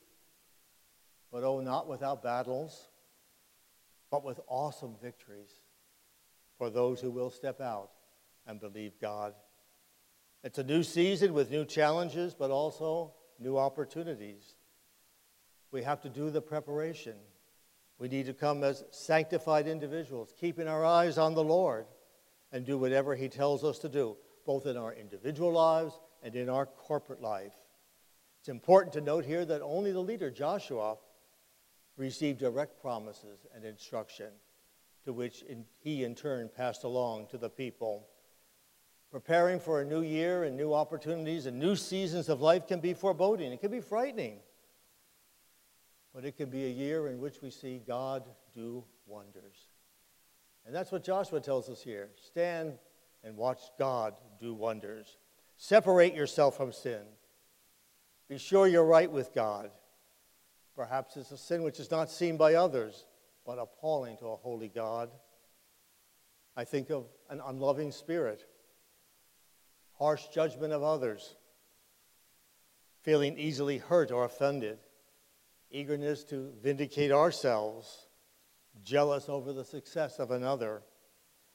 but 1.32 1.46
oh, 1.46 1.62
not 1.62 1.88
without 1.88 2.22
battles, 2.22 2.90
but 4.10 4.22
with 4.22 4.38
awesome 4.50 4.96
victories 5.02 5.52
for 6.58 6.70
those 6.70 7.00
who 7.00 7.12
will 7.12 7.30
step 7.30 7.62
out 7.62 7.92
and 8.46 8.60
believe 8.60 9.00
God. 9.00 9.36
It's 10.44 10.58
a 10.58 10.66
new 10.66 10.84
season 10.84 11.34
with 11.34 11.50
new 11.50 11.64
challenges, 11.64 12.36
but 12.38 12.52
also 12.52 13.14
new 13.40 13.58
opportunities. 13.58 14.56
We 15.72 15.84
have 15.84 16.02
to 16.02 16.10
do 16.10 16.30
the 16.30 16.42
preparation. 16.42 17.16
We 18.00 18.10
need 18.10 18.26
to 18.26 18.34
come 18.34 18.66
as 18.66 18.84
sanctified 18.92 19.66
individuals, 19.66 20.34
keeping 20.38 20.68
our 20.68 20.84
eyes 20.84 21.18
on 21.18 21.36
the 21.36 21.44
Lord 21.44 21.86
and 22.52 22.66
do 22.66 22.78
whatever 22.78 23.16
He 23.16 23.30
tells 23.30 23.64
us 23.64 23.80
to 23.80 23.88
do, 23.88 24.18
both 24.46 24.66
in 24.66 24.78
our 24.78 24.94
individual 24.94 25.52
lives 25.52 26.00
and 26.24 26.36
in 26.36 26.50
our 26.50 26.66
corporate 26.66 27.22
life. 27.22 27.54
It's 28.40 28.50
important 28.50 28.94
to 28.94 29.02
note 29.02 29.26
here 29.26 29.46
that 29.46 29.62
only 29.62 29.92
the 29.92 30.00
leader, 30.00 30.32
Joshua, 30.32 30.98
received 31.98 32.40
direct 32.40 32.82
promises 32.82 33.46
and 33.54 33.64
instruction, 33.64 34.32
to 35.06 35.14
which 35.14 35.44
in, 35.44 35.66
he 35.80 36.04
in 36.04 36.16
turn 36.16 36.50
passed 36.56 36.84
along 36.84 37.28
to 37.28 37.38
the 37.38 37.50
people. 37.50 38.08
Preparing 39.12 39.60
for 39.60 39.82
a 39.82 39.86
new 39.86 40.02
year 40.02 40.46
and 40.46 40.56
new 40.56 40.74
opportunities 40.74 41.46
and 41.46 41.60
new 41.60 41.76
seasons 41.76 42.30
of 42.30 42.42
life 42.42 42.68
can 42.68 42.80
be 42.80 42.94
foreboding, 42.94 43.52
it 43.52 43.60
can 43.60 43.72
be 43.72 43.82
frightening 43.82 44.40
but 46.14 46.26
it 46.26 46.36
can 46.36 46.50
be 46.50 46.66
a 46.66 46.70
year 46.70 47.08
in 47.08 47.20
which 47.20 47.42
we 47.42 47.50
see 47.50 47.82
God 47.86 48.24
do 48.54 48.84
wonders. 49.06 49.70
And 50.66 50.76
that's 50.76 50.92
what 50.92 51.04
Joshua 51.04 51.40
tells 51.40 51.70
us 51.70 51.82
here. 51.82 52.10
Stand 52.16 52.78
and 53.24 53.38
watch 53.38 53.60
God 53.78 54.16
do 54.40 54.54
wonders. 54.54 55.18
Separate 55.58 56.16
yourself 56.16 56.58
from 56.58 56.72
sin. 56.72 57.02
Be 58.28 58.38
sure 58.38 58.68
you're 58.68 58.86
right 58.86 59.12
with 59.12 59.34
God. 59.34 59.72
Perhaps 60.76 61.18
it's 61.18 61.32
a 61.32 61.38
sin 61.38 61.64
which 61.64 61.80
is 61.80 61.92
not 61.92 62.10
seen 62.10 62.38
by 62.38 62.56
others, 62.56 63.06
but 63.46 63.60
appalling 63.60 64.18
to 64.18 64.28
a 64.28 64.36
holy 64.36 64.70
God. 64.70 65.10
I 66.56 66.64
think 66.64 66.90
of 66.90 67.06
an 67.30 67.42
unloving 67.46 67.92
spirit, 67.92 68.46
harsh 69.98 70.28
judgment 70.34 70.74
of 70.74 70.84
others, 70.84 71.36
feeling 73.02 73.38
easily 73.38 73.78
hurt 73.78 74.12
or 74.12 74.26
offended 74.26 74.80
eagerness 75.72 76.24
to 76.26 76.52
vindicate 76.62 77.12
ourselves, 77.12 78.08
jealous 78.84 79.30
over 79.30 79.54
the 79.54 79.64
success 79.64 80.20
of 80.20 80.32
another. 80.32 80.84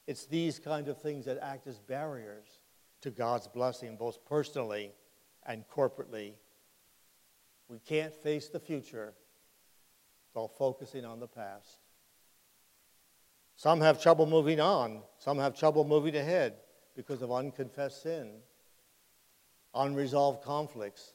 It's 0.07 0.25
these 0.25 0.57
kind 0.57 0.87
of 0.87 1.01
things 1.01 1.25
that 1.25 1.37
act 1.41 1.67
as 1.67 1.79
barriers 1.79 2.59
to 3.01 3.11
God's 3.11 3.47
blessing, 3.47 3.97
both 3.97 4.25
personally 4.25 4.93
and 5.45 5.65
corporately. 5.67 6.33
We 7.67 7.79
can't 7.79 8.13
face 8.13 8.47
the 8.47 8.59
future 8.59 9.13
while 10.31 10.47
focusing 10.47 11.03
on 11.03 11.19
the 11.19 11.27
past. 11.27 11.79
Some 13.57 13.81
have 13.81 14.01
trouble 14.01 14.25
moving 14.25 14.59
on, 14.59 15.01
some 15.17 15.39
have 15.39 15.57
trouble 15.57 15.83
moving 15.83 16.15
ahead 16.15 16.53
because 16.95 17.21
of 17.21 17.31
unconfessed 17.31 18.03
sin, 18.03 18.37
unresolved 19.73 20.43
conflicts, 20.43 21.13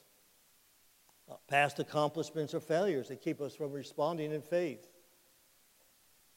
uh, 1.31 1.35
past 1.47 1.79
accomplishments 1.79 2.53
or 2.53 2.59
failures 2.59 3.07
that 3.07 3.21
keep 3.21 3.39
us 3.39 3.55
from 3.55 3.71
responding 3.71 4.33
in 4.33 4.41
faith. 4.41 4.85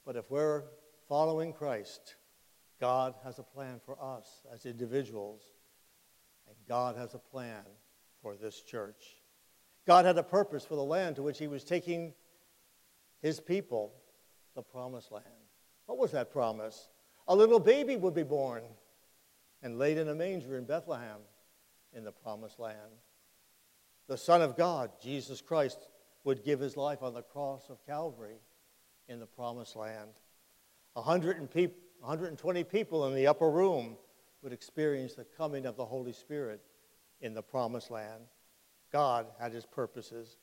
But 0.05 0.15
if 0.15 0.31
we're 0.31 0.63
following 1.09 1.53
Christ, 1.53 2.15
God 2.81 3.15
has 3.25 3.39
a 3.39 3.43
plan 3.43 3.81
for 3.85 3.97
us 4.01 4.45
as 4.53 4.67
individuals, 4.67 5.43
and 6.47 6.57
God 6.69 6.97
has 6.97 7.15
a 7.15 7.19
plan 7.19 7.63
for 8.23 8.37
this 8.37 8.61
church. 8.63 9.17
God 9.87 10.05
had 10.05 10.19
a 10.19 10.23
purpose 10.23 10.65
for 10.65 10.77
the 10.77 10.85
land 10.85 11.17
to 11.17 11.23
which 11.23 11.39
He 11.39 11.49
was 11.49 11.65
taking 11.65 12.13
His 13.23 13.41
people, 13.41 13.93
the 14.55 14.63
promised 14.63 15.13
land. 15.13 15.27
What 15.87 15.99
was 15.99 16.13
that 16.13 16.33
promise? 16.33 16.89
A 17.29 17.35
little 17.35 17.61
baby 17.61 17.97
would 17.97 18.15
be 18.15 18.23
born 18.23 18.63
and 19.63 19.79
laid 19.79 19.99
in 19.99 20.09
a 20.09 20.15
manger 20.15 20.59
in 20.59 20.65
Bethlehem 20.65 21.21
in 21.93 22.05
the 22.05 22.13
promised 22.13 22.59
land 22.59 22.93
the 24.07 24.17
Son 24.17 24.43
of 24.43 24.57
God, 24.57 24.91
Jesus 25.03 25.41
Christ, 25.41 25.89
would 26.25 26.45
give 26.45 26.61
his 26.61 26.77
life 26.77 27.03
on 27.03 27.15
the 27.15 27.23
cross 27.23 27.69
of 27.69 27.85
Calvary 27.87 28.39
in 29.09 29.21
the 29.21 29.27
promised 29.27 29.77
land. 29.77 30.11
120 32.01 32.65
people 32.65 33.07
in 33.07 33.15
the 33.15 33.27
upper 33.27 33.51
room 33.51 33.97
would 34.43 34.53
experience 34.53 35.15
the 35.15 35.25
coming 35.25 35.67
of 35.67 35.77
the 35.77 35.85
Holy 35.85 36.13
Spirit 36.13 36.61
in 37.21 37.35
the 37.35 37.43
promised 37.43 37.91
land. 37.91 38.23
God 38.93 39.27
had 39.41 39.53
his 39.53 39.67
purposes. 39.67 40.39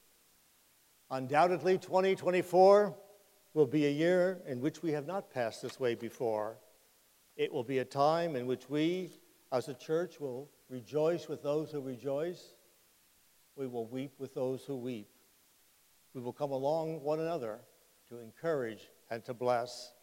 Undoubtedly, 1.09 1.77
2024 1.77 2.95
will 3.53 3.65
be 3.65 3.85
a 3.85 3.91
year 3.91 4.41
in 4.47 4.59
which 4.59 4.81
we 4.81 4.91
have 4.91 5.05
not 5.05 5.31
passed 5.31 5.61
this 5.61 5.79
way 5.79 5.95
before. 5.95 6.57
It 7.35 7.51
will 7.51 7.63
be 7.63 7.79
a 7.79 7.85
time 7.85 8.35
in 8.35 8.45
which 8.45 8.69
we, 8.69 9.11
as 9.51 9.67
a 9.67 9.73
church, 9.73 10.19
will 10.19 10.49
rejoice 10.69 11.27
with 11.27 11.43
those 11.43 11.71
who 11.71 11.81
rejoice. 11.81 12.55
We 13.55 13.67
will 13.67 13.85
weep 13.85 14.13
with 14.17 14.33
those 14.33 14.63
who 14.63 14.75
weep. 14.75 15.07
We 16.13 16.21
will 16.21 16.33
come 16.33 16.51
along 16.51 17.01
one 17.01 17.19
another 17.19 17.59
to 18.09 18.19
encourage 18.19 18.89
and 19.09 19.23
to 19.25 19.33
bless. 19.33 19.93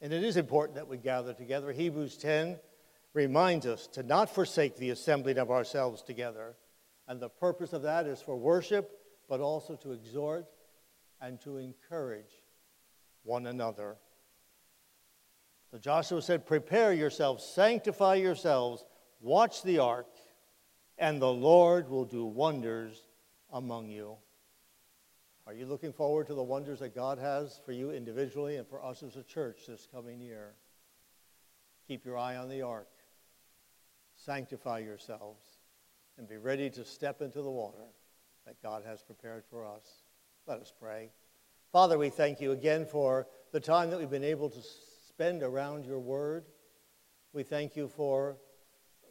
And 0.00 0.12
it 0.12 0.22
is 0.22 0.36
important 0.36 0.76
that 0.76 0.88
we 0.88 0.96
gather 0.96 1.34
together. 1.34 1.72
Hebrews 1.72 2.16
10 2.16 2.58
reminds 3.14 3.66
us 3.66 3.86
to 3.88 4.02
not 4.02 4.32
forsake 4.32 4.76
the 4.76 4.90
assembling 4.90 5.38
of 5.38 5.50
ourselves 5.50 6.02
together. 6.02 6.54
And 7.08 7.20
the 7.20 7.28
purpose 7.28 7.72
of 7.72 7.82
that 7.82 8.06
is 8.06 8.20
for 8.20 8.36
worship, 8.36 8.90
but 9.28 9.40
also 9.40 9.74
to 9.76 9.92
exhort 9.92 10.46
and 11.20 11.40
to 11.40 11.56
encourage 11.56 12.42
one 13.24 13.46
another. 13.46 13.96
So 15.70 15.78
Joshua 15.78 16.22
said, 16.22 16.46
Prepare 16.46 16.92
yourselves, 16.92 17.44
sanctify 17.44 18.16
yourselves, 18.16 18.84
watch 19.20 19.62
the 19.62 19.80
ark, 19.80 20.06
and 20.96 21.20
the 21.20 21.32
Lord 21.32 21.88
will 21.88 22.04
do 22.04 22.24
wonders 22.24 23.04
among 23.52 23.88
you. 23.88 24.16
Are 25.48 25.54
you 25.54 25.64
looking 25.64 25.94
forward 25.94 26.26
to 26.26 26.34
the 26.34 26.42
wonders 26.42 26.80
that 26.80 26.94
God 26.94 27.18
has 27.18 27.58
for 27.64 27.72
you 27.72 27.90
individually 27.90 28.56
and 28.56 28.68
for 28.68 28.84
us 28.84 29.02
as 29.02 29.16
a 29.16 29.22
church 29.22 29.60
this 29.66 29.88
coming 29.90 30.20
year? 30.20 30.52
Keep 31.86 32.04
your 32.04 32.18
eye 32.18 32.36
on 32.36 32.50
the 32.50 32.60
ark. 32.60 32.90
Sanctify 34.14 34.80
yourselves 34.80 35.42
and 36.18 36.28
be 36.28 36.36
ready 36.36 36.68
to 36.68 36.84
step 36.84 37.22
into 37.22 37.40
the 37.40 37.50
water 37.50 37.86
that 38.46 38.62
God 38.62 38.82
has 38.84 39.02
prepared 39.02 39.42
for 39.48 39.64
us. 39.64 40.02
Let 40.46 40.60
us 40.60 40.70
pray. 40.78 41.12
Father, 41.72 41.96
we 41.96 42.10
thank 42.10 42.42
you 42.42 42.52
again 42.52 42.84
for 42.84 43.26
the 43.50 43.60
time 43.60 43.88
that 43.88 43.98
we've 43.98 44.10
been 44.10 44.22
able 44.22 44.50
to 44.50 44.60
spend 45.08 45.42
around 45.42 45.86
your 45.86 45.98
word. 45.98 46.44
We 47.32 47.42
thank 47.42 47.74
you 47.74 47.88
for, 47.88 48.36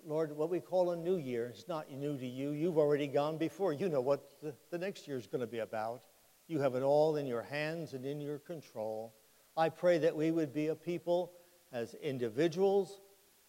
Lord, 0.06 0.38
what 0.38 0.52
we 0.52 0.60
call 0.60 0.91
a 0.91 0.95
new 0.95 1.17
year. 1.17 1.47
It's 1.47 1.67
not 1.67 1.91
new 1.91 2.15
to 2.15 2.28
you. 2.28 2.52
You've 2.52 2.78
already 2.78 3.08
gone 3.08 3.39
before. 3.39 3.73
You 3.73 3.89
know 3.89 4.02
what 4.02 4.30
the, 4.69 4.78
next 4.78 5.08
year 5.08 5.17
is 5.17 5.26
going 5.26 5.41
to 5.41 5.47
be 5.47 5.60
about. 5.60 6.04
You 6.47 6.60
have 6.60 6.75
it 6.75 6.83
all 6.83 7.17
in 7.17 7.27
your 7.27 7.41
hands 7.41 7.93
and 7.93 8.05
in 8.05 8.21
your 8.21 8.39
control. 8.39 9.13
I 9.55 9.69
pray 9.69 9.97
that 9.99 10.15
we 10.15 10.31
would 10.31 10.53
be 10.53 10.67
a 10.67 10.75
people 10.75 11.33
as 11.71 11.93
individuals 11.95 13.01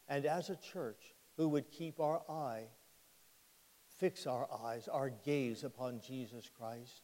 and 0.08 0.24
as 0.26 0.50
a 0.50 0.56
church 0.56 1.14
who 1.36 1.48
would 1.48 1.70
keep 1.70 2.00
our 2.00 2.22
eye, 2.28 2.64
fix 3.98 4.26
our 4.26 4.48
eyes, 4.64 4.88
our 4.88 5.10
gaze 5.10 5.62
upon 5.62 6.00
Jesus 6.00 6.50
Christ, 6.58 7.02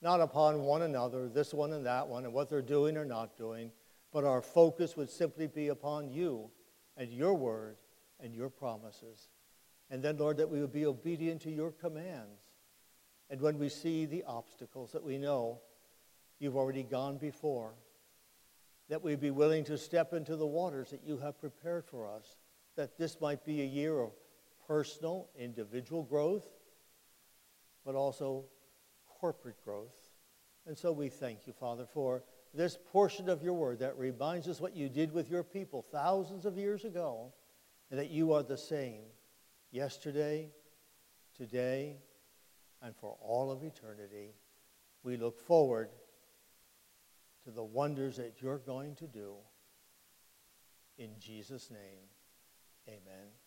not 0.00 0.20
upon 0.20 0.62
one 0.62 0.82
another, 0.82 1.28
this 1.28 1.52
one 1.54 1.72
and 1.72 1.86
that 1.86 2.06
one, 2.06 2.24
and 2.24 2.32
what 2.32 2.48
they're 2.48 2.62
doing 2.62 2.96
or 2.96 3.04
not 3.04 3.36
doing, 3.36 3.72
but 4.12 4.24
our 4.24 4.42
focus 4.42 4.96
would 4.96 5.10
simply 5.10 5.46
be 5.46 5.68
upon 5.68 6.08
you 6.08 6.50
and 6.96 7.12
your 7.12 7.34
word 7.34 7.76
and 8.20 8.34
your 8.34 8.50
promises. 8.50 9.28
And 9.90 10.02
then, 10.02 10.16
Lord, 10.18 10.36
that 10.36 10.48
we 10.48 10.60
would 10.60 10.72
be 10.72 10.86
obedient 10.86 11.40
to 11.42 11.50
your 11.50 11.70
commands. 11.70 12.41
And 13.32 13.40
when 13.40 13.58
we 13.58 13.70
see 13.70 14.04
the 14.04 14.24
obstacles 14.24 14.92
that 14.92 15.02
we 15.02 15.16
know 15.16 15.62
you've 16.38 16.54
already 16.54 16.82
gone 16.82 17.16
before, 17.16 17.72
that 18.90 19.02
we 19.02 19.16
be 19.16 19.30
willing 19.30 19.64
to 19.64 19.78
step 19.78 20.12
into 20.12 20.36
the 20.36 20.46
waters 20.46 20.90
that 20.90 21.00
you 21.02 21.16
have 21.16 21.40
prepared 21.40 21.86
for 21.86 22.06
us 22.06 22.36
that 22.76 22.98
this 22.98 23.22
might 23.22 23.42
be 23.42 23.62
a 23.62 23.64
year 23.64 23.98
of 23.98 24.10
personal, 24.68 25.30
individual 25.34 26.02
growth, 26.02 26.44
but 27.86 27.94
also 27.94 28.44
corporate 29.18 29.64
growth. 29.64 30.10
And 30.66 30.76
so 30.76 30.92
we 30.92 31.08
thank 31.08 31.46
you, 31.46 31.54
Father, 31.54 31.86
for 31.86 32.22
this 32.52 32.76
portion 32.92 33.30
of 33.30 33.42
your 33.42 33.54
word 33.54 33.78
that 33.78 33.96
reminds 33.96 34.46
us 34.46 34.60
what 34.60 34.76
you 34.76 34.90
did 34.90 35.10
with 35.10 35.30
your 35.30 35.42
people 35.42 35.86
thousands 35.90 36.44
of 36.44 36.58
years 36.58 36.84
ago, 36.84 37.32
and 37.90 37.98
that 37.98 38.10
you 38.10 38.34
are 38.34 38.42
the 38.42 38.58
same 38.58 39.00
yesterday, 39.70 40.50
today, 41.34 41.96
and 42.82 42.94
for 42.96 43.16
all 43.20 43.50
of 43.50 43.62
eternity. 43.62 44.34
We 45.02 45.16
look 45.16 45.40
forward 45.40 45.90
to 47.44 47.50
the 47.50 47.62
wonders 47.62 48.16
that 48.16 48.40
you're 48.40 48.58
going 48.58 48.94
to 48.96 49.06
do. 49.06 49.34
In 50.98 51.10
Jesus' 51.18 51.70
name. 51.70 52.08
Amen. 52.88 53.41